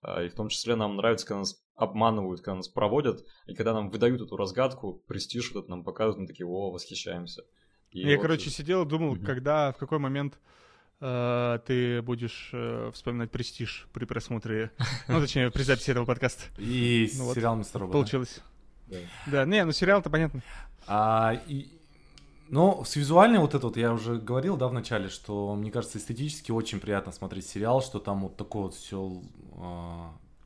[0.02, 3.74] а, и в том числе нам нравится, когда нас обманывают, когда нас проводят, и когда
[3.74, 7.44] нам выдают эту разгадку, престиж вот этот нам показывают, мы такие, о, восхищаемся.
[7.92, 9.26] И Я, вот- короче, сидел и думал, Мгм.
[9.26, 10.38] когда, в какой момент
[11.02, 14.72] э, ты будешь э, вспоминать престиж при просмотре,
[15.08, 16.44] ну, точнее, при записи этого подкаста.
[16.60, 17.94] И Ну сериал Мистер Робот.
[17.94, 18.42] Получилось.
[18.90, 18.98] Да.
[19.32, 20.42] Да, не, ну сериал-то понятно.
[20.88, 21.68] А, и,
[22.50, 25.98] ну, с визуальной вот это вот, я уже говорил, да, в начале, что, мне кажется,
[25.98, 29.22] эстетически очень приятно смотреть сериал, что там вот такое вот все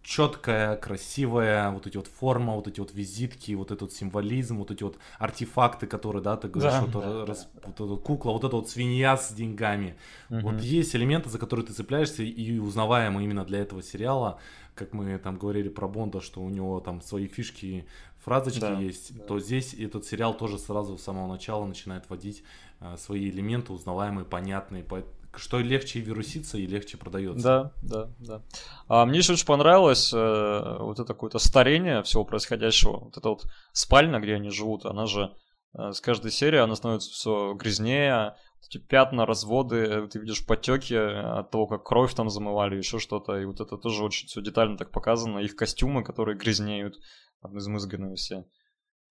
[0.04, 4.84] четкое, красивое, вот эти вот форма, вот эти вот визитки, вот этот символизм, вот эти
[4.84, 8.56] вот артефакты, которые, да, ты говоришь, Да, вот, да, рас- вот эта кукла, вот эта
[8.56, 9.96] вот свинья с деньгами.
[10.30, 10.42] Мгм.
[10.42, 14.40] Вот есть элементы, за которые ты цепляешься и узнаваемые именно для этого сериала,
[14.76, 17.86] как мы там говорили про Бонда, что у него там свои фишки,
[18.24, 19.24] фразочки Да, есть, да.
[19.26, 22.44] то здесь этот сериал тоже сразу с самого начала начинает вводить
[22.80, 25.04] э, свои элементы узнаваемые, понятные, по-
[25.36, 27.44] что легче и вирусится, и легче продается.
[27.44, 28.42] Да, да, да.
[28.88, 33.00] А мне еще очень понравилось э, вот это какое-то старение всего происходящего.
[33.00, 35.34] Вот эта вот спальня, где они живут, она же
[35.78, 38.36] э, с каждой серии она становится все грязнее,
[38.68, 43.40] эти пятна, разводы, э, ты видишь потеки от того, как кровь там замывали, еще что-то.
[43.40, 45.40] И вот это тоже очень все детально так показано.
[45.40, 46.98] Их костюмы, которые грязнеют,
[47.42, 48.46] там измызганные все.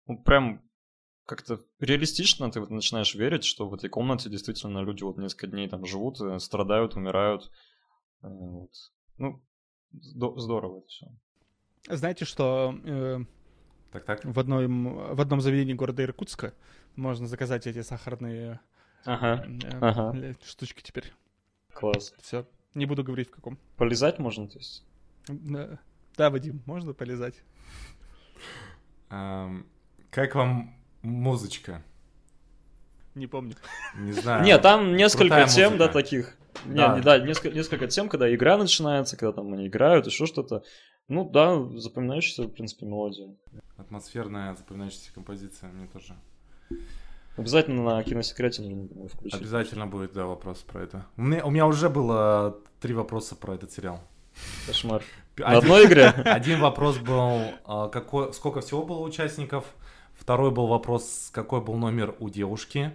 [0.05, 0.61] Ну, прям
[1.25, 5.67] как-то реалистично ты вот начинаешь верить, что в этой комнате действительно люди вот несколько дней
[5.67, 7.51] там живут, э, страдают, умирают.
[8.21, 8.71] Э, Вот.
[9.17, 9.41] Ну,
[9.93, 11.07] здо- здорово это все.
[11.89, 13.19] Знаете, что э,
[13.91, 14.23] Так-так.
[14.23, 16.53] в, одном, в одном заведении города Иркутска
[16.95, 18.59] можно заказать эти сахарные
[19.07, 19.45] Ага,
[19.81, 20.17] Ага.
[20.17, 21.11] э, штучки теперь.
[21.73, 22.13] класс.
[22.21, 22.45] Все.
[22.73, 23.57] Не буду говорить в каком.
[23.77, 24.83] Полезать можно, то есть?
[25.27, 25.79] Да,
[26.15, 27.41] да Вадим, можно полезать?
[29.09, 31.83] Как вам музычка?
[33.15, 33.55] Не помню.
[33.95, 34.43] Не знаю.
[34.43, 36.37] Нет, там несколько тем, да, таких.
[36.65, 36.95] Не, Да.
[36.97, 40.63] не, да, несколько, несколько тем, когда игра начинается, когда там они играют, еще что-то.
[41.07, 43.33] Ну да, запоминающаяся, в принципе, мелодия.
[43.77, 46.15] Атмосферная, запоминающаяся композиция мне тоже.
[47.37, 49.39] Обязательно на киносекрете нужно думаю, включить.
[49.39, 51.05] Обязательно будет, да, вопрос про это.
[51.17, 54.01] У меня, у меня уже было три вопроса про этот сериал.
[54.65, 55.03] Кошмар.
[55.35, 56.05] П- На одной игре?
[56.25, 59.65] Один вопрос был, а, какой, сколько всего было участников.
[60.15, 62.91] Второй был вопрос, какой был номер у девушки,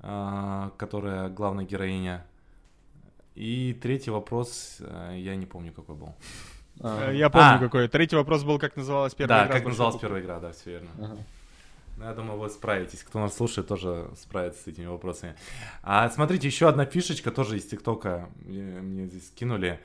[0.00, 2.24] а, которая главная героиня.
[3.34, 6.14] И третий вопрос, а, я не помню, какой был.
[6.82, 7.58] Э, Я помню А.
[7.58, 7.88] какой.
[7.88, 9.54] Третий вопрос был, как называлась первая да, игра.
[9.54, 10.88] как с большой называлась первая игра, да, все верно.
[10.98, 11.16] ага.
[12.00, 13.02] Ну, Я думаю, вы справитесь.
[13.02, 15.34] Кто нас слушает, тоже справится с этими вопросами.
[15.82, 19.78] А смотрите, еще одна фишечка тоже из ТикТока мне, здесь скинули.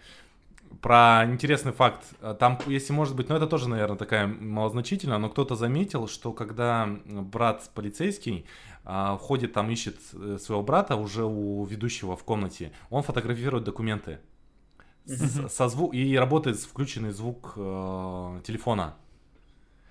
[0.82, 2.05] Про интересный факт.
[2.22, 6.32] А, Там, если может быть, ну это тоже, наверное, такая малозначительная, но кто-то заметил, что
[6.32, 8.45] когда брат полицейский
[8.86, 14.20] а, ходит там, ищет э, своего брата уже у ведущего в комнате, он фотографирует документы.
[15.05, 18.95] С- со зву- и работает с включенный звук э, телефона.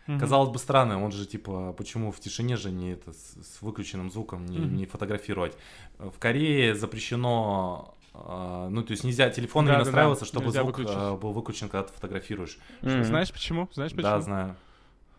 [0.06, 0.20] Мгм.
[0.20, 4.10] Казалось бы странно, он же типа, почему в тишине же не это с, с выключенным
[4.10, 4.76] звуком не, Мгм.
[4.76, 5.56] не фотографировать.
[5.98, 10.98] В Корее запрещено, э, ну то есть нельзя телефонами Да-да-да, настраиваться, чтобы нельзя звук выключить.
[11.00, 12.58] э, был выключен, когда ты фотографируешь.
[12.82, 13.02] М.
[13.04, 13.68] Знаешь почему?
[13.72, 14.02] Знаешь почему?
[14.10, 14.56] Да, знаю.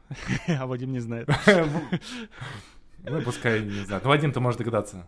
[0.59, 1.27] А Вадим не знает.
[3.07, 4.01] Ну пускай не знаю.
[4.03, 5.07] Ну, Вадим, ты можешь догадаться.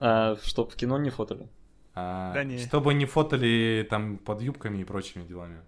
[0.00, 1.48] А, чтоб в кино не фотали.
[1.94, 2.58] А, Да не.
[2.58, 5.60] Чтобы не фотали там под юбками и прочими делами.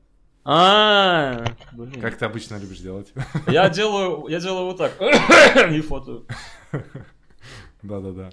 [0.45, 2.01] А, блин.
[2.01, 3.13] Как ты обычно любишь делать.
[3.47, 4.93] Я делаю, я делаю вот так.
[5.73, 6.23] И фото.
[7.83, 8.31] Да-да-да.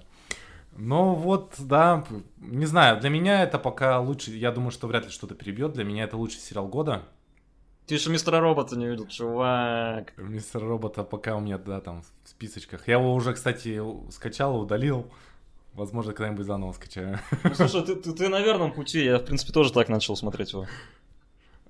[0.76, 2.04] Ну вот, да,
[2.38, 5.84] не знаю, для меня это пока лучше, я думаю, что вряд ли что-то перебьет, для
[5.84, 7.02] меня это лучший сериал года.
[7.86, 10.12] Ты еще мистера робота не видел, чувак.
[10.16, 12.86] Мистер Робота пока у меня, да, там в списочках.
[12.86, 15.10] Я его уже, кстати, скачал, удалил.
[15.74, 17.18] Возможно, когда-нибудь заново скачаю.
[17.42, 19.04] Ну, слушай, ты, ты, ты на верном пути.
[19.04, 20.66] Я, в принципе, тоже так начал смотреть его.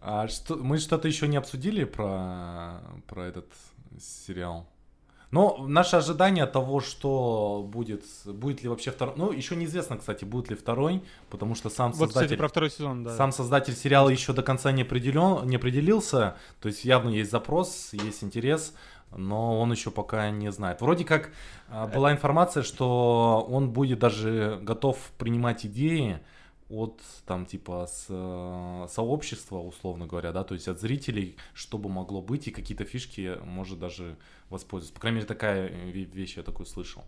[0.04, 3.46] А что, мы что-то еще не обсудили про, про этот
[4.00, 4.66] сериал?
[5.30, 9.14] Ну, наше ожидание того, что будет, будет ли вообще второй...
[9.16, 12.26] Ну, еще неизвестно, кстати, будет ли второй, потому что сам Вот, создатель...
[12.26, 13.16] кстати, про второй сезон, да.
[13.16, 17.90] Сам создатель сериала еще до конца не, определен, не определился, то есть явно есть запрос,
[17.92, 18.74] есть интерес,
[19.10, 20.82] но он еще пока не знает.
[20.82, 21.30] Вроде как
[21.68, 26.20] а, была информация, что он будет даже готов принимать идеи
[26.72, 31.88] от там типа с э, сообщества, условно говоря, да, то есть от зрителей, что бы
[31.88, 34.16] могло быть, и какие-то фишки может даже
[34.48, 34.94] воспользоваться.
[34.94, 37.04] По крайней мере, такая вещь я такую слышал.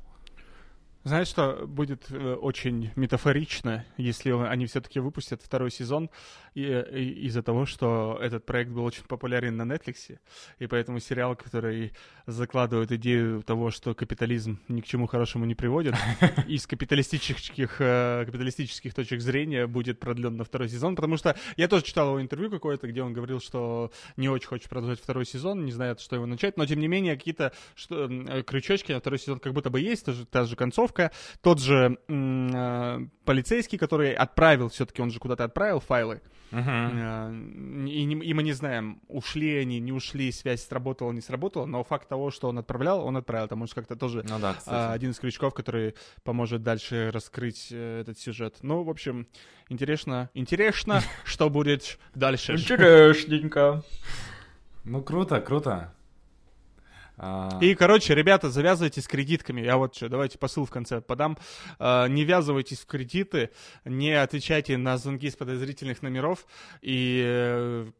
[1.05, 6.09] Знаешь, что будет э, очень метафорично, если они все-таки выпустят второй сезон
[6.55, 10.19] из-за того, что этот проект был очень популярен на Netflix,
[10.59, 11.93] и поэтому сериал, который
[12.27, 15.95] закладывает идею того, что капитализм ни к чему хорошему не приводит,
[16.49, 21.85] из капиталистических, э, капиталистических точек зрения будет продлен на второй сезон, потому что я тоже
[21.85, 25.73] читал его интервью какое-то, где он говорил, что не очень хочет продолжать второй сезон, не
[25.73, 27.53] знает, что его начать, но тем не менее какие-то
[27.91, 31.11] э, крючочки на второй сезон как будто бы есть, та же, концовка.
[31.43, 36.21] Тот же э, полицейский, который отправил, все-таки он же куда-то отправил файлы.
[36.51, 37.89] Uh-huh.
[37.89, 42.09] И, и мы не знаем, ушли они, не ушли, связь сработала, не сработала, но факт
[42.09, 43.47] того, что он отправлял, он отправил.
[43.47, 48.01] Это может как-то тоже ну, да, а, один из крючков, который поможет дальше раскрыть э,
[48.01, 48.59] этот сюжет.
[48.63, 49.27] Ну, в общем,
[49.69, 52.53] интересно, интересно, что будет дальше.
[52.53, 53.83] Интересненько.
[54.85, 55.93] Ну, круто, круто.
[57.17, 57.59] А...
[57.61, 59.61] И, короче, ребята, завязывайтесь с кредитками.
[59.61, 61.39] Я вот что, давайте посыл в конце подам.
[61.79, 63.51] А, не ввязывайтесь в кредиты,
[63.85, 66.47] не отвечайте на звонки с подозрительных номеров
[66.83, 67.91] и э,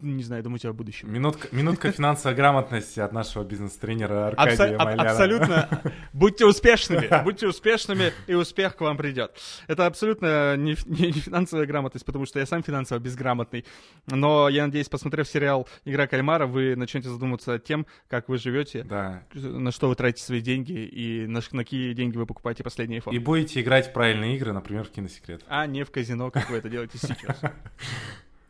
[0.00, 1.10] не знаю, думайте о будущем.
[1.10, 5.02] Минутка, минутка финансовой грамотности от нашего бизнес-тренера Аркадия Абсо-.
[5.02, 5.82] Абсолютно.
[6.12, 9.32] Будьте успешными, будьте успешными, и успех к вам придет.
[9.68, 13.64] Это абсолютно не, не, не финансовая грамотность, потому что я сам финансово безграмотный.
[14.06, 18.84] Но я надеюсь, посмотрев сериал «Игра кальмара», вы начнете задумываться о тем, как вы живете,
[18.84, 19.22] да.
[19.32, 23.14] на что вы тратите свои деньги и на, на какие деньги вы покупаете последний iPhone.
[23.14, 25.42] И будете играть в правильные игры, например, в киносекрет.
[25.48, 27.40] А не в казино, как вы это делаете сейчас.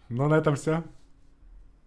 [0.09, 0.85] Ну, на этом все.